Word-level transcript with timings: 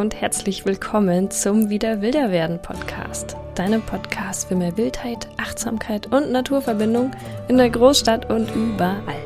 und 0.00 0.18
herzlich 0.18 0.64
willkommen 0.64 1.30
zum 1.30 1.68
Wieder 1.68 2.00
Wilder 2.00 2.30
werden 2.30 2.62
Podcast. 2.62 3.36
Deinem 3.54 3.82
Podcast 3.82 4.48
für 4.48 4.56
mehr 4.56 4.74
Wildheit, 4.78 5.28
Achtsamkeit 5.36 6.06
und 6.10 6.32
Naturverbindung 6.32 7.10
in 7.48 7.58
der 7.58 7.68
Großstadt 7.68 8.30
und 8.30 8.50
überall. 8.54 9.20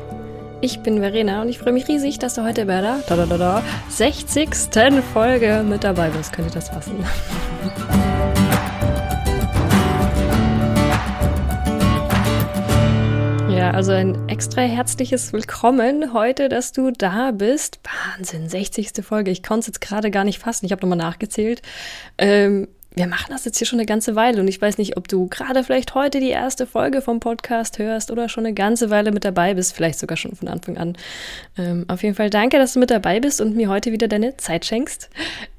Ich 0.59 0.81
bin 0.81 0.99
Verena 0.99 1.41
und 1.41 1.47
ich 1.47 1.59
freue 1.59 1.71
mich 1.71 1.87
riesig, 1.87 2.19
dass 2.19 2.33
du 2.33 2.43
heute 2.43 2.65
bei 2.65 2.81
der 2.81 2.99
da, 3.07 3.15
da, 3.15 3.25
da, 3.25 3.37
da, 3.37 3.63
60. 3.87 4.49
Folge 5.13 5.63
mit 5.65 5.85
dabei 5.85 6.09
bist. 6.09 6.33
Könnt 6.33 6.49
ihr 6.49 6.55
das 6.55 6.67
fassen? 6.67 7.05
Also 13.73 13.91
ein 13.93 14.29
extra 14.29 14.61
herzliches 14.61 15.33
Willkommen 15.33 16.13
heute, 16.13 16.49
dass 16.49 16.71
du 16.71 16.91
da 16.91 17.31
bist. 17.31 17.79
Wahnsinn, 18.15 18.47
60. 18.47 18.91
Folge. 19.03 19.31
Ich 19.31 19.43
konnte 19.43 19.61
es 19.61 19.67
jetzt 19.67 19.81
gerade 19.81 20.11
gar 20.11 20.23
nicht 20.23 20.39
fassen. 20.39 20.65
Ich 20.65 20.71
habe 20.71 20.81
nochmal 20.81 20.97
nachgezählt. 20.97 21.61
Ähm, 22.17 22.67
wir 22.95 23.07
machen 23.07 23.27
das 23.29 23.45
jetzt 23.45 23.57
hier 23.57 23.67
schon 23.67 23.79
eine 23.79 23.85
ganze 23.85 24.15
Weile 24.15 24.39
und 24.39 24.47
ich 24.47 24.61
weiß 24.61 24.77
nicht, 24.77 24.97
ob 24.97 25.07
du 25.07 25.27
gerade 25.27 25.63
vielleicht 25.63 25.95
heute 25.95 26.19
die 26.19 26.29
erste 26.29 26.65
Folge 26.65 27.01
vom 27.01 27.19
Podcast 27.19 27.77
hörst 27.77 28.09
oder 28.09 28.29
schon 28.29 28.45
eine 28.45 28.53
ganze 28.53 28.89
Weile 28.89 29.11
mit 29.11 29.25
dabei 29.25 29.53
bist, 29.53 29.75
vielleicht 29.75 29.99
sogar 29.99 30.17
schon 30.17 30.35
von 30.35 30.47
Anfang 30.47 30.77
an. 30.77 30.97
Ähm, 31.57 31.85
auf 31.87 32.03
jeden 32.03 32.15
Fall 32.15 32.29
danke, 32.29 32.57
dass 32.57 32.73
du 32.73 32.79
mit 32.79 32.91
dabei 32.91 33.19
bist 33.19 33.41
und 33.41 33.55
mir 33.55 33.69
heute 33.69 33.91
wieder 33.91 34.07
deine 34.07 34.37
Zeit 34.37 34.65
schenkst. 34.65 35.09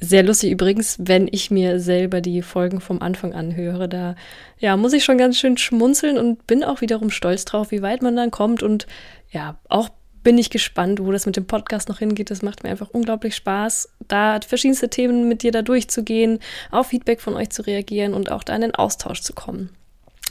Sehr 0.01 0.23
lustig 0.23 0.51
übrigens, 0.51 0.97
wenn 0.99 1.29
ich 1.31 1.51
mir 1.51 1.79
selber 1.79 2.21
die 2.21 2.43
Folgen 2.43 2.81
vom 2.81 3.03
Anfang 3.03 3.35
anhöre, 3.35 3.89
da 3.89 4.17
ja, 4.59 4.77
muss 4.77 4.95
ich 4.95 5.05
schon 5.05 5.19
ganz 5.19 5.39
schön 5.39 5.59
schmunzeln 5.59 6.17
und 6.17 6.47
bin 6.47 6.65
auch 6.65 6.81
wiederum 6.81 7.11
stolz 7.11 7.45
drauf, 7.45 7.71
wie 7.71 7.83
weit 7.83 8.03
man 8.03 8.17
dann 8.17 8.31
kommt 8.31 8.63
und 8.63 8.87
ja, 9.31 9.59
auch 9.69 9.91
bin 10.27 10.39
ich 10.39 10.51
gespannt, 10.51 10.99
wo 10.99 11.13
das 11.13 11.25
mit 11.25 11.37
dem 11.37 11.47
Podcast 11.47 11.89
noch 11.89 12.01
hingeht. 12.01 12.33
Das 12.33 12.43
macht 12.43 12.65
mir 12.65 12.71
einfach 12.71 12.91
unglaublich 12.91 13.37
Spaß, 13.37 13.91
da 14.09 14.41
verschiedenste 14.45 14.91
Themen 14.91 15.29
mit 15.29 15.45
dir 15.45 15.53
da 15.53 15.63
durchzugehen, 15.63 16.41
auf 16.73 16.89
Feedback 16.89 17.21
von 17.21 17.35
euch 17.35 17.51
zu 17.51 17.63
reagieren 17.63 18.13
und 18.13 18.33
auch 18.33 18.43
da 18.43 18.57
in 18.57 18.63
den 18.63 18.75
Austausch 18.75 19.21
zu 19.23 19.35
kommen. 19.35 19.71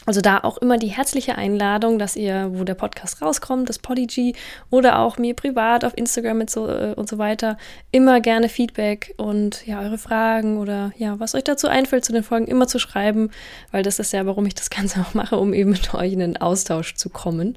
Also 0.05 0.19
da 0.19 0.39
auch 0.39 0.57
immer 0.57 0.77
die 0.77 0.89
herzliche 0.89 1.37
Einladung, 1.37 1.97
dass 1.97 2.17
ihr, 2.17 2.49
wo 2.51 2.65
der 2.65 2.73
Podcast 2.73 3.21
rauskommt, 3.21 3.69
das 3.69 3.79
Podigy 3.79 4.35
oder 4.69 4.99
auch 4.99 5.17
mir 5.17 5.33
privat 5.33 5.85
auf 5.85 5.97
Instagram 5.97 6.41
und 6.41 6.49
so, 6.49 6.67
äh, 6.67 6.93
und 6.97 7.07
so 7.07 7.17
weiter, 7.17 7.57
immer 7.93 8.19
gerne 8.19 8.49
Feedback 8.49 9.13
und 9.15 9.65
ja, 9.65 9.79
eure 9.79 9.97
Fragen 9.97 10.57
oder 10.57 10.91
ja, 10.97 11.21
was 11.21 11.35
euch 11.35 11.45
dazu 11.45 11.69
einfällt 11.69 12.03
zu 12.03 12.11
den 12.11 12.23
Folgen, 12.23 12.47
immer 12.47 12.67
zu 12.67 12.79
schreiben, 12.79 13.31
weil 13.71 13.81
das 13.81 13.99
ist 13.99 14.11
ja, 14.11 14.25
warum 14.25 14.45
ich 14.45 14.55
das 14.55 14.69
Ganze 14.77 14.99
auch 14.99 15.13
mache, 15.13 15.37
um 15.37 15.53
eben 15.53 15.69
mit 15.69 15.93
euch 15.93 16.11
in 16.11 16.19
den 16.19 16.35
Austausch 16.35 16.95
zu 16.95 17.07
kommen. 17.07 17.55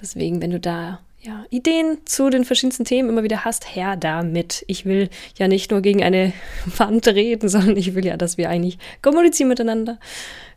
Deswegen, 0.00 0.40
wenn 0.40 0.52
du 0.52 0.58
da 0.58 1.00
ja, 1.26 1.44
Ideen 1.50 1.98
zu 2.04 2.30
den 2.30 2.44
verschiedensten 2.44 2.84
Themen 2.84 3.08
immer 3.08 3.22
wieder 3.22 3.44
hast, 3.44 3.74
her 3.74 3.96
damit. 3.96 4.64
Ich 4.68 4.84
will 4.84 5.10
ja 5.36 5.48
nicht 5.48 5.70
nur 5.70 5.80
gegen 5.80 6.02
eine 6.02 6.32
Wand 6.76 7.06
reden, 7.08 7.48
sondern 7.48 7.76
ich 7.76 7.94
will 7.94 8.06
ja, 8.06 8.16
dass 8.16 8.38
wir 8.38 8.48
eigentlich 8.48 8.78
kommunizieren 9.02 9.48
miteinander. 9.48 9.98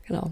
Genau. 0.08 0.32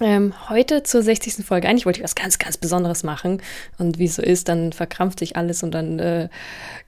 Ähm, 0.00 0.34
heute 0.48 0.82
zur 0.82 1.02
60. 1.02 1.46
Folge. 1.46 1.68
Eigentlich 1.68 1.86
wollte 1.86 2.00
ich 2.00 2.04
was 2.04 2.16
ganz, 2.16 2.38
ganz 2.38 2.58
Besonderes 2.58 3.04
machen. 3.04 3.40
Und 3.78 3.98
wie 3.98 4.06
es 4.06 4.16
so 4.16 4.22
ist, 4.22 4.48
dann 4.48 4.72
verkrampft 4.72 5.20
sich 5.20 5.36
alles 5.36 5.62
und 5.62 5.70
dann 5.70 6.00
äh, 6.00 6.28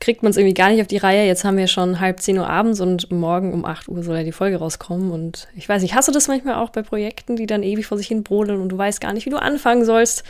kriegt 0.01 0.25
man 0.25 0.31
es 0.31 0.37
irgendwie 0.37 0.55
gar 0.55 0.71
nicht 0.71 0.81
auf 0.81 0.89
die 0.89 0.97
Reihe. 0.97 1.25
Jetzt 1.25 1.45
haben 1.45 1.57
wir 1.57 1.69
schon 1.69 2.01
halb 2.01 2.21
10 2.21 2.39
Uhr 2.39 2.51
abends 2.51 2.81
und 2.81 3.11
morgen 3.13 3.55
um 3.55 3.65
8 3.65 3.89
Uhr 3.89 4.03
soll 4.03 4.17
ja 4.17 4.25
die 4.25 4.33
Folge 4.33 4.57
rauskommen. 4.57 5.13
Und 5.13 5.47
ich 5.55 5.69
weiß 5.69 5.83
nicht, 5.83 5.95
hast 5.95 6.09
du 6.09 6.13
das 6.13 6.27
manchmal 6.27 6.57
auch 6.57 6.71
bei 6.71 6.83
Projekten, 6.83 7.37
die 7.37 7.47
dann 7.47 7.63
ewig 7.63 7.87
vor 7.87 7.97
sich 7.97 8.09
hin 8.09 8.25
brodeln 8.25 8.61
und 8.61 8.71
du 8.71 8.77
weißt 8.77 9.01
gar 9.01 9.13
nicht, 9.13 9.25
wie 9.25 9.31
du 9.31 9.41
anfangen 9.41 9.85
sollst? 9.85 10.25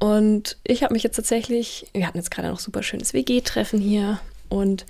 Und 0.00 0.56
ich 0.64 0.82
habe 0.82 0.94
mich 0.94 1.02
jetzt 1.02 1.16
tatsächlich, 1.16 1.86
wir 1.92 2.06
hatten 2.06 2.16
jetzt 2.16 2.30
gerade 2.30 2.48
noch 2.48 2.58
super 2.58 2.82
schönes 2.82 3.12
WG-Treffen 3.12 3.78
hier 3.78 4.18
und 4.48 4.86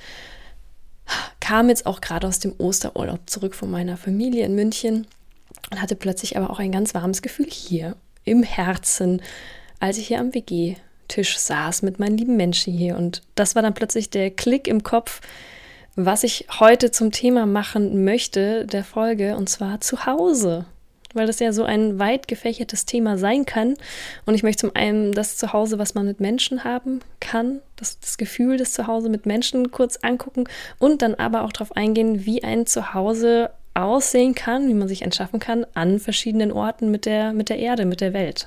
kam 1.41 1.69
jetzt 1.69 1.84
auch 1.84 2.00
gerade 2.00 2.28
aus 2.28 2.39
dem 2.39 2.55
Osterurlaub 2.56 3.28
zurück 3.28 3.57
von 3.57 3.73
meiner 3.73 3.96
Familie 3.96 4.46
in 4.46 4.55
München 4.55 5.08
und 5.70 5.83
hatte 5.83 5.96
plötzlich 5.96 6.36
aber 6.36 6.48
auch 6.48 6.61
ein 6.61 6.70
ganz 6.70 6.95
warmes 6.95 7.23
Gefühl 7.23 7.51
hier 7.51 7.96
im 8.24 8.45
Herzen, 8.45 9.20
als 9.80 9.98
ich 9.98 10.07
hier 10.07 10.20
am 10.20 10.33
WG-Tisch 10.33 11.39
saß 11.39 11.83
mit 11.83 11.98
meinen 11.98 12.17
lieben 12.17 12.36
Menschen 12.36 12.73
hier. 12.73 12.96
Und 12.96 13.23
das 13.35 13.56
war 13.56 13.62
dann 13.62 13.74
plötzlich 13.74 14.11
der 14.11 14.30
Klick 14.30 14.68
im 14.68 14.85
Kopf, 14.85 15.20
was 15.96 16.23
ich 16.23 16.46
heute 16.61 16.92
zum 16.92 17.11
Thema 17.11 17.46
machen 17.46 18.05
möchte, 18.05 18.64
der 18.64 18.85
Folge, 18.85 19.36
und 19.36 19.48
zwar 19.48 19.80
zu 19.80 20.06
Hause 20.06 20.67
weil 21.15 21.27
das 21.27 21.41
ja 21.41 21.53
so 21.53 21.65
ein 21.65 21.98
weit 21.98 22.29
gefächertes 22.29 22.87
Thema 22.87 23.19
sein 23.19 23.45
kann. 23.47 23.75
Und 24.27 24.35
ich 24.35 24.43
möchte 24.43 24.61
zum 24.61 24.73
einen 24.75 25.13
das 25.13 25.37
Zuhause, 25.37 25.79
was 25.79 25.95
man 25.95 26.07
mit 26.07 26.21
Menschen 26.21 26.65
haben 26.65 27.01
kann, 27.21 27.61
das, 27.77 28.01
das 28.01 28.19
Gefühl 28.19 28.57
des 28.57 28.73
Zuhause 28.73 29.09
mit 29.09 29.27
Menschen 29.27 29.71
kurz 29.71 29.98
angucken 30.03 30.45
und 30.79 31.03
dann 31.03 31.15
aber 31.15 31.43
auch 31.43 31.53
darauf 31.53 31.77
eingehen, 31.77 32.27
wie 32.27 32.43
ein 32.45 32.67
Zuhause 32.67 33.51
aussehen 33.75 34.35
kann, 34.35 34.69
wie 34.69 34.75
man 34.75 34.89
sich 34.89 35.03
entschaffen 35.03 35.41
kann 35.41 35.65
an 35.75 35.98
verschiedenen 35.98 36.53
Orten 36.53 36.91
mit 36.91 37.07
der, 37.07 37.33
mit 37.33 37.48
der 37.48 37.59
Erde, 37.59 37.85
mit 37.87 38.01
der 38.01 38.13
Welt. 38.13 38.47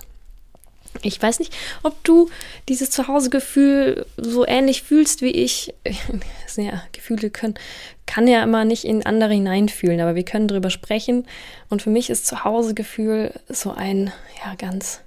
Ich 1.02 1.22
weiß 1.22 1.40
nicht, 1.40 1.54
ob 1.82 2.02
du 2.04 2.30
dieses 2.70 2.92
Zuhausegefühl 2.92 4.06
so 4.18 4.46
ähnlich 4.46 4.84
fühlst 4.84 5.22
wie 5.22 5.32
ich. 5.32 5.74
Ja, 6.56 6.84
Gefühle 6.92 7.32
können, 7.32 7.56
kann 8.06 8.28
ja 8.28 8.44
immer 8.44 8.64
nicht 8.64 8.84
in 8.84 9.04
andere 9.04 9.34
hineinfühlen, 9.34 10.00
aber 10.02 10.14
wir 10.14 10.24
können 10.24 10.48
darüber 10.48 10.70
sprechen. 10.70 11.26
Und 11.68 11.82
für 11.82 11.90
mich 11.90 12.12
ist 12.12 12.28
Zuhausegefühl 12.28 13.34
so 13.50 13.72
ein 13.72 14.14
ja 14.46 14.54
ganz 14.54 15.02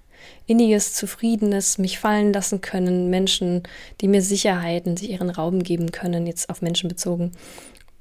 inniges, 0.46 0.94
zufriedenes, 0.94 1.78
mich 1.78 2.00
fallen 2.00 2.32
lassen 2.32 2.62
können, 2.62 3.10
Menschen, 3.10 3.62
die 4.00 4.08
mir 4.08 4.22
Sicherheiten, 4.22 4.96
sich 4.96 5.10
ihren 5.10 5.30
Raum 5.30 5.62
geben 5.62 5.92
können, 5.92 6.26
jetzt 6.26 6.50
auf 6.50 6.62
Menschen 6.62 6.88
bezogen. 6.88 7.30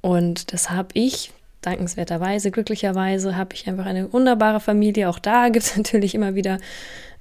Und 0.02 0.54
das 0.54 0.70
habe 0.70 0.90
ich 0.94 1.32
dankenswerterweise, 1.66 2.52
glücklicherweise, 2.52 3.36
habe 3.36 3.54
ich 3.54 3.68
einfach 3.68 3.86
eine 3.86 4.12
wunderbare 4.14 4.60
Familie. 4.60 5.10
Auch 5.10 5.20
da 5.20 5.50
gibt 5.50 5.66
es 5.66 5.78
natürlich 5.78 6.16
immer 6.16 6.36
wieder 6.36 6.60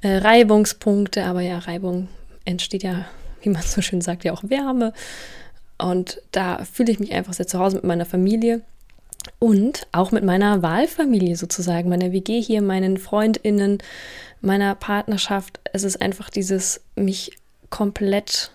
äh, 0.03 0.17
Reibungspunkte, 0.17 1.25
aber 1.25 1.41
ja, 1.41 1.59
Reibung 1.59 2.09
entsteht 2.45 2.83
ja, 2.83 3.07
wie 3.43 3.51
man 3.51 3.63
so 3.63 3.81
schön 3.81 4.01
sagt, 4.01 4.25
ja 4.25 4.33
auch 4.33 4.43
Wärme. 4.45 4.93
Und 5.79 6.21
da 6.33 6.65
fühle 6.65 6.93
ich 6.93 7.01
mich 7.01 7.13
einfach 7.13 7.33
sehr 7.33 7.47
zu 7.47 7.59
Hause 7.59 7.77
mit 7.77 7.85
meiner 7.85 8.07
Familie 8.07 8.63
und 9.39 9.87
auch 9.93 10.13
mit 10.13 10.25
meiner 10.25 10.63
Wahlfamilie 10.63 11.37
sozusagen, 11.37 11.89
meiner 11.89 12.13
WG 12.13 12.41
hier, 12.41 12.63
meinen 12.63 12.99
FreundInnen, 12.99 13.79
meiner 14.41 14.75
Partnerschaft. 14.75 15.61
Es 15.73 15.83
ist 15.83 16.01
einfach 16.01 16.31
dieses 16.31 16.81
mich 16.95 17.33
komplett 17.71 18.51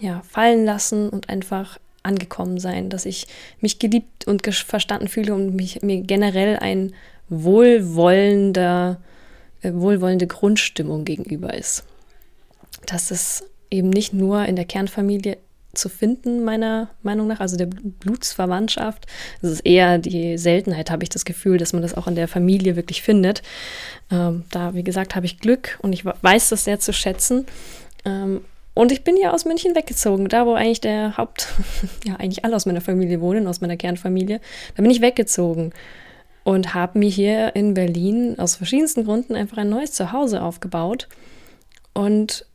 ja, 0.00 0.22
fallen 0.28 0.64
lassen 0.64 1.08
und 1.08 1.28
einfach 1.28 1.78
angekommen 2.02 2.58
sein, 2.58 2.90
dass 2.90 3.06
ich 3.06 3.26
mich 3.60 3.78
geliebt 3.78 4.26
und 4.26 4.46
verstanden 4.46 5.08
fühle 5.08 5.34
und 5.34 5.54
mich, 5.54 5.82
mir 5.82 6.00
generell 6.02 6.56
ein 6.56 6.92
wohlwollender 7.28 9.00
äh, 9.62 9.72
wohlwollende 9.74 10.26
Grundstimmung 10.26 11.04
gegenüber 11.04 11.54
ist. 11.54 11.84
Das 12.86 13.10
ist 13.10 13.44
eben 13.70 13.90
nicht 13.90 14.12
nur 14.12 14.46
in 14.46 14.56
der 14.56 14.64
Kernfamilie 14.64 15.36
zu 15.72 15.88
finden, 15.88 16.44
meiner 16.44 16.90
Meinung 17.02 17.28
nach, 17.28 17.40
also 17.40 17.56
der 17.56 17.66
Blutsverwandtschaft. 17.66 19.06
Es 19.40 19.50
ist 19.50 19.60
eher 19.60 19.98
die 19.98 20.36
Seltenheit, 20.36 20.90
habe 20.90 21.04
ich 21.04 21.10
das 21.10 21.24
Gefühl, 21.24 21.58
dass 21.58 21.72
man 21.72 21.82
das 21.82 21.94
auch 21.94 22.08
in 22.08 22.16
der 22.16 22.26
Familie 22.26 22.74
wirklich 22.74 23.02
findet. 23.02 23.42
Ähm, 24.10 24.44
da, 24.50 24.74
wie 24.74 24.82
gesagt, 24.82 25.14
habe 25.14 25.26
ich 25.26 25.38
Glück 25.38 25.78
und 25.82 25.92
ich 25.92 26.04
weiß 26.04 26.48
das 26.48 26.64
sehr 26.64 26.80
zu 26.80 26.92
schätzen. 26.92 27.46
Ähm, 28.04 28.40
und 28.74 28.92
ich 28.92 29.04
bin 29.04 29.16
ja 29.16 29.32
aus 29.32 29.44
München 29.44 29.74
weggezogen, 29.74 30.28
da 30.28 30.46
wo 30.46 30.54
eigentlich 30.54 30.80
der 30.80 31.16
Haupt, 31.16 31.48
ja, 32.04 32.16
eigentlich 32.16 32.44
alle 32.44 32.56
aus 32.56 32.66
meiner 32.66 32.80
Familie 32.80 33.20
wohnen, 33.20 33.46
aus 33.46 33.60
meiner 33.60 33.76
Kernfamilie. 33.76 34.40
Da 34.76 34.82
bin 34.82 34.90
ich 34.90 35.00
weggezogen 35.00 35.72
und 36.44 36.74
habe 36.74 36.98
mir 36.98 37.10
hier 37.10 37.54
in 37.56 37.74
Berlin 37.74 38.38
aus 38.38 38.56
verschiedensten 38.56 39.04
Gründen 39.04 39.34
einfach 39.34 39.58
ein 39.58 39.68
neues 39.68 39.92
Zuhause 39.92 40.42
aufgebaut 40.42 41.08
und 41.92 42.46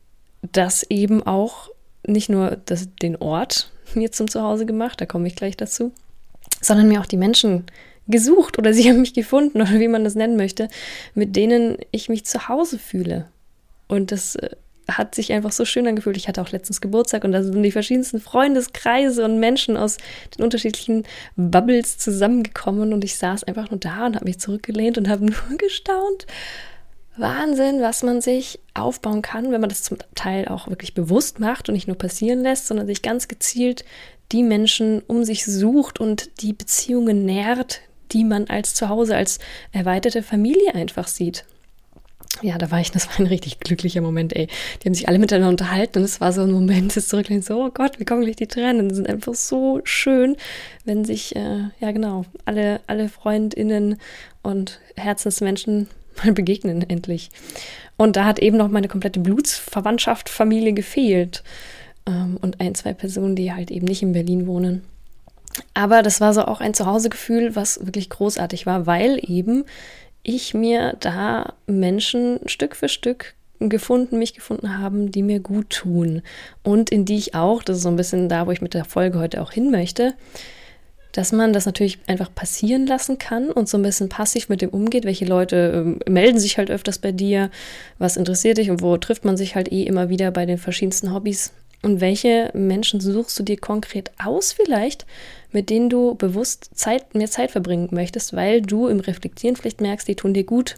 das 0.52 0.84
eben 0.84 1.22
auch 1.26 1.70
nicht 2.06 2.28
nur 2.28 2.58
das, 2.64 2.88
den 3.02 3.16
Ort 3.16 3.70
mir 3.94 4.12
zum 4.12 4.28
Zuhause 4.28 4.66
gemacht, 4.66 5.00
da 5.00 5.06
komme 5.06 5.28
ich 5.28 5.36
gleich 5.36 5.56
dazu, 5.56 5.92
sondern 6.60 6.88
mir 6.88 7.00
auch 7.00 7.06
die 7.06 7.16
Menschen 7.16 7.64
gesucht 8.08 8.58
oder 8.58 8.72
sie 8.72 8.84
haben 8.90 9.00
mich 9.00 9.14
gefunden 9.14 9.60
oder 9.60 9.78
wie 9.78 9.88
man 9.88 10.04
das 10.04 10.14
nennen 10.14 10.36
möchte, 10.36 10.68
mit 11.14 11.36
denen 11.36 11.78
ich 11.90 12.08
mich 12.08 12.24
zu 12.24 12.48
Hause 12.48 12.78
fühle. 12.78 13.28
Und 13.88 14.12
das 14.12 14.36
äh, 14.36 14.50
hat 14.88 15.14
sich 15.14 15.32
einfach 15.32 15.52
so 15.52 15.64
schön 15.64 15.86
angefühlt. 15.86 16.16
Ich 16.16 16.28
hatte 16.28 16.40
auch 16.40 16.50
letztens 16.50 16.80
Geburtstag 16.80 17.24
und 17.24 17.32
da 17.32 17.42
sind 17.42 17.62
die 17.62 17.72
verschiedensten 17.72 18.20
Freundeskreise 18.20 19.24
und 19.24 19.40
Menschen 19.40 19.76
aus 19.76 19.98
den 20.36 20.44
unterschiedlichen 20.44 21.04
Bubbles 21.36 21.98
zusammengekommen 21.98 22.92
und 22.92 23.04
ich 23.04 23.16
saß 23.16 23.44
einfach 23.44 23.70
nur 23.70 23.80
da 23.80 24.06
und 24.06 24.16
habe 24.16 24.24
mich 24.24 24.38
zurückgelehnt 24.38 24.98
und 24.98 25.08
habe 25.08 25.24
nur 25.26 25.58
gestaunt. 25.58 26.26
Wahnsinn, 27.18 27.80
was 27.80 28.02
man 28.02 28.20
sich 28.20 28.60
aufbauen 28.74 29.22
kann, 29.22 29.50
wenn 29.50 29.60
man 29.60 29.70
das 29.70 29.82
zum 29.82 29.96
Teil 30.14 30.48
auch 30.48 30.68
wirklich 30.68 30.92
bewusst 30.92 31.40
macht 31.40 31.68
und 31.68 31.74
nicht 31.74 31.88
nur 31.88 31.96
passieren 31.96 32.42
lässt, 32.42 32.66
sondern 32.66 32.86
sich 32.86 33.00
ganz 33.00 33.26
gezielt 33.26 33.84
die 34.32 34.42
Menschen 34.42 35.02
um 35.06 35.24
sich 35.24 35.44
sucht 35.44 36.00
und 36.00 36.42
die 36.42 36.52
Beziehungen 36.52 37.24
nährt, 37.24 37.80
die 38.12 38.24
man 38.24 38.48
als 38.48 38.74
Zuhause, 38.74 39.16
als 39.16 39.38
erweiterte 39.72 40.22
Familie 40.22 40.74
einfach 40.74 41.08
sieht. 41.08 41.44
Ja, 42.42 42.58
da 42.58 42.70
war 42.70 42.80
ich, 42.80 42.90
das 42.90 43.08
war 43.08 43.20
ein 43.20 43.26
richtig 43.26 43.60
glücklicher 43.60 44.00
Moment, 44.00 44.34
ey. 44.34 44.48
Die 44.82 44.88
haben 44.88 44.94
sich 44.94 45.08
alle 45.08 45.18
miteinander 45.18 45.48
unterhalten 45.48 45.98
und 45.98 46.04
es 46.04 46.20
war 46.20 46.32
so 46.32 46.42
ein 46.42 46.52
Moment 46.52 46.94
des 46.96 47.08
Zurücklehnen, 47.08 47.42
so, 47.42 47.64
oh 47.64 47.70
Gott, 47.72 47.98
wie 47.98 48.04
kommen 48.04 48.22
gleich 48.22 48.36
die 48.36 48.46
Tränen. 48.46 48.88
Das 48.88 48.96
sind 48.96 49.08
einfach 49.08 49.34
so 49.34 49.80
schön, 49.84 50.36
wenn 50.84 51.04
sich, 51.04 51.34
äh, 51.36 51.68
ja 51.80 51.92
genau, 51.92 52.24
alle, 52.44 52.80
alle 52.86 53.08
FreundInnen 53.08 53.96
und 54.42 54.80
Herzensmenschen 54.96 55.88
mal 56.24 56.32
begegnen 56.32 56.88
endlich. 56.88 57.30
Und 57.96 58.16
da 58.16 58.24
hat 58.24 58.38
eben 58.38 58.56
noch 58.56 58.68
meine 58.68 58.88
komplette 58.88 59.20
Blutsverwandtschaft, 59.20 60.28
Familie 60.28 60.72
gefehlt. 60.72 61.42
Ähm, 62.06 62.38
und 62.40 62.60
ein, 62.60 62.74
zwei 62.74 62.92
Personen, 62.92 63.36
die 63.36 63.52
halt 63.52 63.70
eben 63.70 63.86
nicht 63.86 64.02
in 64.02 64.12
Berlin 64.12 64.46
wohnen. 64.46 64.82
Aber 65.74 66.02
das 66.02 66.20
war 66.20 66.34
so 66.34 66.42
auch 66.44 66.60
ein 66.60 66.74
Zuhausegefühl, 66.74 67.56
was 67.56 67.84
wirklich 67.84 68.10
großartig 68.10 68.66
war, 68.66 68.86
weil 68.86 69.18
eben 69.22 69.64
ich 70.26 70.54
mir 70.54 70.96
da 71.00 71.54
Menschen 71.66 72.40
Stück 72.46 72.76
für 72.76 72.88
Stück 72.88 73.34
gefunden, 73.58 74.18
mich 74.18 74.34
gefunden 74.34 74.78
haben, 74.78 75.10
die 75.10 75.22
mir 75.22 75.40
gut 75.40 75.70
tun 75.70 76.22
und 76.62 76.90
in 76.90 77.04
die 77.04 77.16
ich 77.16 77.34
auch, 77.34 77.62
das 77.62 77.78
ist 77.78 77.84
so 77.84 77.88
ein 77.88 77.96
bisschen 77.96 78.28
da, 78.28 78.46
wo 78.46 78.50
ich 78.50 78.60
mit 78.60 78.74
der 78.74 78.84
Folge 78.84 79.18
heute 79.18 79.40
auch 79.40 79.50
hin 79.50 79.70
möchte, 79.70 80.14
dass 81.12 81.32
man 81.32 81.54
das 81.54 81.64
natürlich 81.64 81.98
einfach 82.06 82.34
passieren 82.34 82.86
lassen 82.86 83.16
kann 83.16 83.50
und 83.50 83.68
so 83.68 83.78
ein 83.78 83.82
bisschen 83.82 84.10
passiv 84.10 84.50
mit 84.50 84.60
dem 84.60 84.68
umgeht. 84.68 85.06
Welche 85.06 85.24
Leute 85.24 85.96
äh, 86.06 86.10
melden 86.10 86.38
sich 86.38 86.58
halt 86.58 86.70
öfters 86.70 86.98
bei 86.98 87.10
dir? 87.10 87.50
Was 87.98 88.18
interessiert 88.18 88.58
dich 88.58 88.70
und 88.70 88.82
wo 88.82 88.98
trifft 88.98 89.24
man 89.24 89.38
sich 89.38 89.54
halt 89.54 89.72
eh 89.72 89.84
immer 89.84 90.10
wieder 90.10 90.30
bei 90.30 90.44
den 90.44 90.58
verschiedensten 90.58 91.14
Hobbys? 91.14 91.54
Und 91.82 92.00
welche 92.00 92.50
Menschen 92.52 93.00
suchst 93.00 93.38
du 93.38 93.42
dir 93.42 93.56
konkret 93.56 94.10
aus 94.22 94.52
vielleicht, 94.52 95.06
mit 95.56 95.70
denen 95.70 95.88
du 95.88 96.14
bewusst 96.16 96.68
Zeit, 96.74 97.14
mehr 97.14 97.30
Zeit 97.30 97.50
verbringen 97.50 97.88
möchtest, 97.90 98.36
weil 98.36 98.60
du 98.60 98.88
im 98.88 99.00
Reflektieren 99.00 99.56
vielleicht 99.56 99.80
merkst, 99.80 100.06
die 100.06 100.14
tun 100.14 100.34
dir 100.34 100.44
gut. 100.44 100.76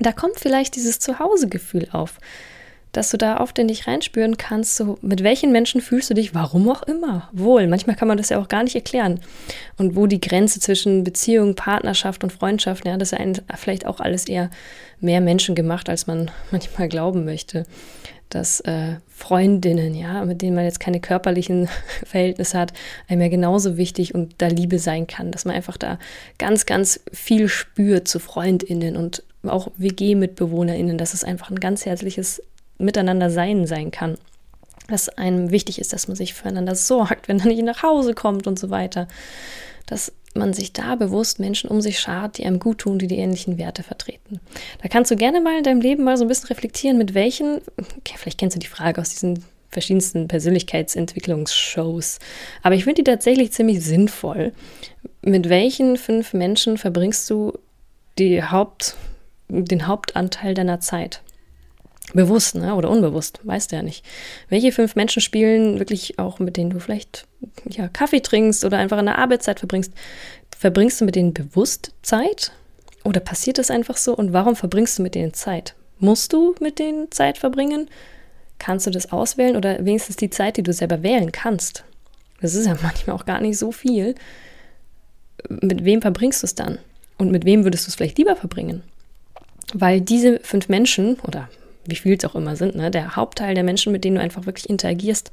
Da 0.00 0.10
kommt 0.10 0.40
vielleicht 0.40 0.74
dieses 0.74 0.98
Zuhausegefühl 0.98 1.86
auf, 1.92 2.18
dass 2.90 3.10
du 3.10 3.16
da 3.16 3.36
aufwendig 3.36 3.86
reinspüren 3.86 4.38
kannst, 4.38 4.74
so 4.74 4.98
mit 5.02 5.22
welchen 5.22 5.52
Menschen 5.52 5.80
fühlst 5.80 6.10
du 6.10 6.14
dich, 6.14 6.34
warum 6.34 6.68
auch 6.68 6.82
immer, 6.82 7.28
wohl. 7.30 7.68
Manchmal 7.68 7.94
kann 7.94 8.08
man 8.08 8.16
das 8.18 8.30
ja 8.30 8.40
auch 8.40 8.48
gar 8.48 8.64
nicht 8.64 8.74
erklären. 8.74 9.20
Und 9.78 9.94
wo 9.94 10.08
die 10.08 10.20
Grenze 10.20 10.58
zwischen 10.58 11.04
Beziehung, 11.04 11.54
Partnerschaft 11.54 12.24
und 12.24 12.32
Freundschaft, 12.32 12.86
ja, 12.86 12.96
das 12.96 13.12
ist 13.12 13.18
ja 13.20 13.34
vielleicht 13.54 13.86
auch 13.86 14.00
alles 14.00 14.26
eher 14.26 14.50
mehr 14.98 15.20
Menschen 15.20 15.54
gemacht, 15.54 15.88
als 15.88 16.08
man 16.08 16.32
manchmal 16.50 16.88
glauben 16.88 17.24
möchte 17.24 17.66
dass 18.28 18.60
äh, 18.60 18.96
Freundinnen, 19.08 19.94
ja, 19.94 20.24
mit 20.24 20.42
denen 20.42 20.56
man 20.56 20.64
jetzt 20.64 20.80
keine 20.80 21.00
körperlichen 21.00 21.68
Verhältnisse 22.04 22.58
hat, 22.58 22.72
einem 23.08 23.22
ja 23.22 23.28
genauso 23.28 23.76
wichtig 23.76 24.14
und 24.14 24.34
da 24.38 24.48
Liebe 24.48 24.78
sein 24.78 25.06
kann, 25.06 25.30
dass 25.30 25.44
man 25.44 25.54
einfach 25.54 25.76
da 25.76 25.98
ganz, 26.38 26.66
ganz 26.66 27.00
viel 27.12 27.48
spürt 27.48 28.08
zu 28.08 28.18
Freundinnen 28.18 28.96
und 28.96 29.22
auch 29.44 29.70
WG-MitbewohnerInnen, 29.76 30.98
dass 30.98 31.14
es 31.14 31.24
einfach 31.24 31.50
ein 31.50 31.60
ganz 31.60 31.86
herzliches 31.86 32.42
Miteinander 32.78 33.30
sein 33.30 33.66
sein 33.66 33.90
kann. 33.90 34.18
Dass 34.88 35.08
einem 35.08 35.50
wichtig 35.50 35.80
ist, 35.80 35.92
dass 35.92 36.08
man 36.08 36.16
sich 36.16 36.34
füreinander 36.34 36.74
sorgt, 36.74 37.28
wenn 37.28 37.40
er 37.40 37.46
nicht 37.46 37.62
nach 37.62 37.82
Hause 37.82 38.14
kommt 38.14 38.46
und 38.46 38.58
so 38.58 38.70
weiter. 38.70 39.08
Dass 39.86 40.12
man 40.34 40.52
sich 40.52 40.72
da 40.72 40.94
bewusst 40.94 41.40
Menschen 41.40 41.70
um 41.70 41.80
sich 41.80 41.98
schart, 41.98 42.38
die 42.38 42.44
einem 42.44 42.58
gut 42.58 42.78
tun, 42.78 42.98
die 42.98 43.06
die 43.06 43.16
ähnlichen 43.16 43.58
Werte 43.58 43.82
vertreten. 43.82 44.40
Da 44.82 44.88
kannst 44.88 45.10
du 45.10 45.16
gerne 45.16 45.40
mal 45.40 45.56
in 45.58 45.64
deinem 45.64 45.80
Leben 45.80 46.04
mal 46.04 46.16
so 46.16 46.24
ein 46.24 46.28
bisschen 46.28 46.48
reflektieren, 46.48 46.98
mit 46.98 47.14
welchen, 47.14 47.60
okay, 47.98 48.14
vielleicht 48.16 48.38
kennst 48.38 48.56
du 48.56 48.60
die 48.60 48.66
Frage 48.66 49.00
aus 49.00 49.10
diesen 49.10 49.44
verschiedensten 49.70 50.28
Persönlichkeitsentwicklungsshows, 50.28 52.18
aber 52.62 52.74
ich 52.74 52.84
finde 52.84 53.02
die 53.02 53.10
tatsächlich 53.10 53.52
ziemlich 53.52 53.84
sinnvoll. 53.84 54.52
Mit 55.22 55.48
welchen 55.48 55.96
fünf 55.96 56.32
Menschen 56.32 56.78
verbringst 56.78 57.28
du 57.28 57.58
die 58.18 58.42
Haupt, 58.42 58.96
den 59.48 59.86
Hauptanteil 59.86 60.54
deiner 60.54 60.80
Zeit? 60.80 61.20
Bewusst 62.14 62.54
ne? 62.54 62.74
oder 62.74 62.88
unbewusst, 62.88 63.40
weißt 63.42 63.72
du 63.72 63.76
ja 63.76 63.82
nicht. 63.82 64.04
Welche 64.48 64.70
fünf 64.72 64.94
Menschen 64.94 65.20
spielen 65.20 65.78
wirklich 65.78 66.18
auch, 66.18 66.38
mit 66.38 66.56
denen 66.56 66.70
du 66.70 66.78
vielleicht 66.78 67.26
ja, 67.68 67.88
Kaffee 67.88 68.20
trinkst 68.20 68.64
oder 68.64 68.78
einfach 68.78 68.98
in 68.98 69.06
der 69.06 69.18
Arbeitszeit 69.18 69.58
verbringst? 69.58 69.92
Verbringst 70.56 71.00
du 71.00 71.04
mit 71.04 71.16
denen 71.16 71.34
bewusst 71.34 71.92
Zeit? 72.02 72.52
Oder 73.04 73.20
passiert 73.20 73.58
das 73.58 73.70
einfach 73.70 73.96
so? 73.96 74.16
Und 74.16 74.32
warum 74.32 74.56
verbringst 74.56 74.98
du 74.98 75.02
mit 75.02 75.14
denen 75.14 75.34
Zeit? 75.34 75.74
Musst 75.98 76.32
du 76.32 76.54
mit 76.60 76.78
denen 76.78 77.10
Zeit 77.10 77.38
verbringen? 77.38 77.88
Kannst 78.58 78.86
du 78.86 78.90
das 78.90 79.12
auswählen 79.12 79.56
oder 79.56 79.84
wenigstens 79.84 80.16
die 80.16 80.30
Zeit, 80.30 80.56
die 80.56 80.62
du 80.62 80.72
selber 80.72 81.02
wählen 81.02 81.32
kannst? 81.32 81.84
Das 82.40 82.54
ist 82.54 82.66
ja 82.66 82.76
manchmal 82.82 83.16
auch 83.16 83.26
gar 83.26 83.40
nicht 83.40 83.58
so 83.58 83.72
viel. 83.72 84.14
Mit 85.48 85.84
wem 85.84 86.02
verbringst 86.02 86.42
du 86.42 86.46
es 86.46 86.54
dann? 86.54 86.78
Und 87.18 87.30
mit 87.30 87.44
wem 87.44 87.64
würdest 87.64 87.86
du 87.86 87.90
es 87.90 87.94
vielleicht 87.94 88.18
lieber 88.18 88.36
verbringen? 88.36 88.82
Weil 89.74 90.00
diese 90.00 90.38
fünf 90.40 90.68
Menschen 90.68 91.18
oder 91.20 91.48
wie 91.88 91.96
viel 91.96 92.16
es 92.16 92.24
auch 92.24 92.34
immer 92.34 92.56
sind, 92.56 92.76
ne, 92.76 92.90
der 92.90 93.16
Hauptteil 93.16 93.54
der 93.54 93.64
Menschen, 93.64 93.92
mit 93.92 94.04
denen 94.04 94.16
du 94.16 94.22
einfach 94.22 94.46
wirklich 94.46 94.68
interagierst, 94.68 95.30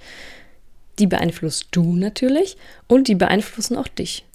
die 0.99 1.07
beeinflusst 1.07 1.67
du 1.71 1.95
natürlich 1.95 2.57
und 2.87 3.07
die 3.07 3.15
beeinflussen 3.15 3.77
auch 3.77 3.87
dich. 3.87 4.25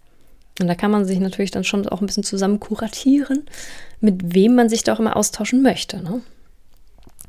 Und 0.60 0.66
da 0.66 0.74
kann 0.74 0.90
man 0.90 1.04
sich 1.04 1.20
natürlich 1.20 1.52
dann 1.52 1.64
schon 1.64 1.86
auch 1.88 2.00
ein 2.00 2.06
bisschen 2.06 2.24
zusammen 2.24 2.58
kuratieren, 2.58 3.44
mit 4.00 4.34
wem 4.34 4.54
man 4.54 4.68
sich 4.68 4.82
da 4.82 4.94
auch 4.94 4.98
immer 4.98 5.16
austauschen 5.16 5.62
möchte. 5.62 6.02
Ne? 6.02 6.20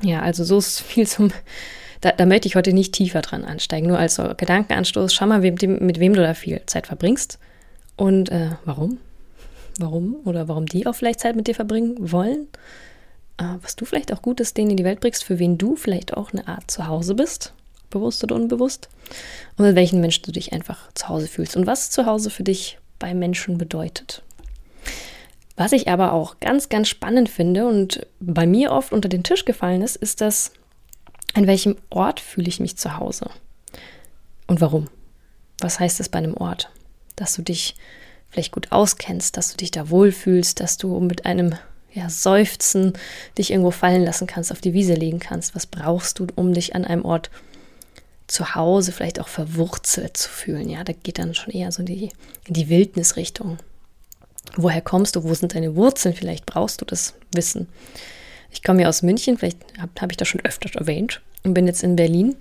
Ja, 0.02 0.22
also 0.22 0.44
so 0.44 0.58
ist 0.58 0.80
viel 0.80 1.06
zum. 1.06 1.32
Da, 2.00 2.12
da, 2.12 2.24
möchte 2.24 2.48
ich 2.48 2.56
heute 2.56 2.72
nicht 2.72 2.94
tiefer 2.94 3.20
dran 3.20 3.44
ansteigen, 3.44 3.86
nur 3.86 3.98
als 3.98 4.14
so 4.14 4.32
Gedankenanstoß. 4.34 5.12
Schau 5.12 5.26
mal, 5.26 5.40
mit, 5.40 5.62
mit 5.62 6.00
wem 6.00 6.14
du 6.14 6.22
da 6.22 6.32
viel 6.32 6.62
Zeit 6.64 6.86
verbringst 6.86 7.38
und 7.96 8.30
äh, 8.30 8.52
warum. 8.64 8.98
Warum 9.78 10.16
oder 10.24 10.48
warum 10.48 10.64
die 10.64 10.86
auch 10.86 10.94
vielleicht 10.94 11.20
Zeit 11.20 11.36
mit 11.36 11.46
dir 11.46 11.54
verbringen 11.54 11.96
wollen 12.10 12.48
was 13.62 13.76
du 13.76 13.84
vielleicht 13.84 14.12
auch 14.12 14.22
Gutes 14.22 14.54
denen 14.54 14.70
in 14.70 14.76
die 14.76 14.84
Welt 14.84 15.00
bringst, 15.00 15.24
für 15.24 15.38
wen 15.38 15.58
du 15.58 15.76
vielleicht 15.76 16.16
auch 16.16 16.32
eine 16.32 16.46
Art 16.46 16.70
Zuhause 16.70 17.14
bist, 17.14 17.52
bewusst 17.88 18.22
oder 18.22 18.36
unbewusst, 18.36 18.88
und 19.56 19.64
mit 19.64 19.76
welchen 19.76 20.00
Menschen 20.00 20.24
du 20.24 20.32
dich 20.32 20.52
einfach 20.52 20.92
zu 20.94 21.08
Hause 21.08 21.26
fühlst 21.26 21.56
und 21.56 21.66
was 21.66 21.90
zu 21.90 22.06
Hause 22.06 22.30
für 22.30 22.44
dich 22.44 22.78
bei 22.98 23.14
Menschen 23.14 23.58
bedeutet. 23.58 24.22
Was 25.56 25.72
ich 25.72 25.88
aber 25.88 26.12
auch 26.12 26.40
ganz, 26.40 26.68
ganz 26.68 26.88
spannend 26.88 27.28
finde 27.28 27.66
und 27.66 28.06
bei 28.20 28.46
mir 28.46 28.72
oft 28.72 28.92
unter 28.92 29.08
den 29.08 29.24
Tisch 29.24 29.44
gefallen 29.44 29.82
ist, 29.82 29.96
ist 29.96 30.20
das, 30.20 30.52
an 31.34 31.46
welchem 31.46 31.76
Ort 31.90 32.20
fühle 32.20 32.48
ich 32.48 32.60
mich 32.60 32.76
zu 32.76 32.96
Hause? 32.96 33.30
Und 34.46 34.60
warum? 34.60 34.88
Was 35.58 35.78
heißt 35.78 36.00
das 36.00 36.08
bei 36.08 36.18
einem 36.18 36.34
Ort? 36.34 36.70
Dass 37.16 37.34
du 37.34 37.42
dich 37.42 37.76
vielleicht 38.30 38.52
gut 38.52 38.72
auskennst, 38.72 39.36
dass 39.36 39.50
du 39.50 39.58
dich 39.58 39.70
da 39.70 39.90
wohlfühlst, 39.90 40.60
dass 40.60 40.76
du 40.76 40.98
mit 41.00 41.26
einem 41.26 41.54
ja, 41.92 42.08
seufzen, 42.08 42.92
dich 43.36 43.50
irgendwo 43.50 43.70
fallen 43.70 44.04
lassen 44.04 44.26
kannst, 44.26 44.52
auf 44.52 44.60
die 44.60 44.72
Wiese 44.72 44.94
legen 44.94 45.18
kannst. 45.18 45.54
Was 45.54 45.66
brauchst 45.66 46.18
du, 46.18 46.26
um 46.36 46.52
dich 46.52 46.74
an 46.74 46.84
einem 46.84 47.04
Ort 47.04 47.30
zu 48.26 48.54
Hause 48.54 48.92
vielleicht 48.92 49.20
auch 49.20 49.28
verwurzelt 49.28 50.16
zu 50.16 50.28
fühlen? 50.28 50.68
Ja, 50.68 50.84
da 50.84 50.92
geht 50.92 51.18
dann 51.18 51.34
schon 51.34 51.52
eher 51.52 51.72
so 51.72 51.80
in 51.80 51.86
die, 51.86 52.10
in 52.46 52.54
die 52.54 52.68
Wildnisrichtung. 52.68 53.58
Woher 54.56 54.80
kommst 54.80 55.16
du? 55.16 55.24
Wo 55.24 55.34
sind 55.34 55.54
deine 55.54 55.76
Wurzeln? 55.76 56.14
Vielleicht 56.14 56.46
brauchst 56.46 56.80
du 56.80 56.84
das 56.84 57.14
Wissen. 57.32 57.68
Ich 58.52 58.62
komme 58.62 58.82
ja 58.82 58.88
aus 58.88 59.02
München, 59.02 59.38
vielleicht 59.38 59.58
habe 59.78 59.92
hab 60.00 60.10
ich 60.10 60.16
das 60.16 60.26
schon 60.26 60.44
öfter 60.44 60.70
erwähnt 60.78 61.20
und 61.44 61.54
bin 61.54 61.66
jetzt 61.66 61.84
in 61.84 61.96
Berlin. 61.96 62.36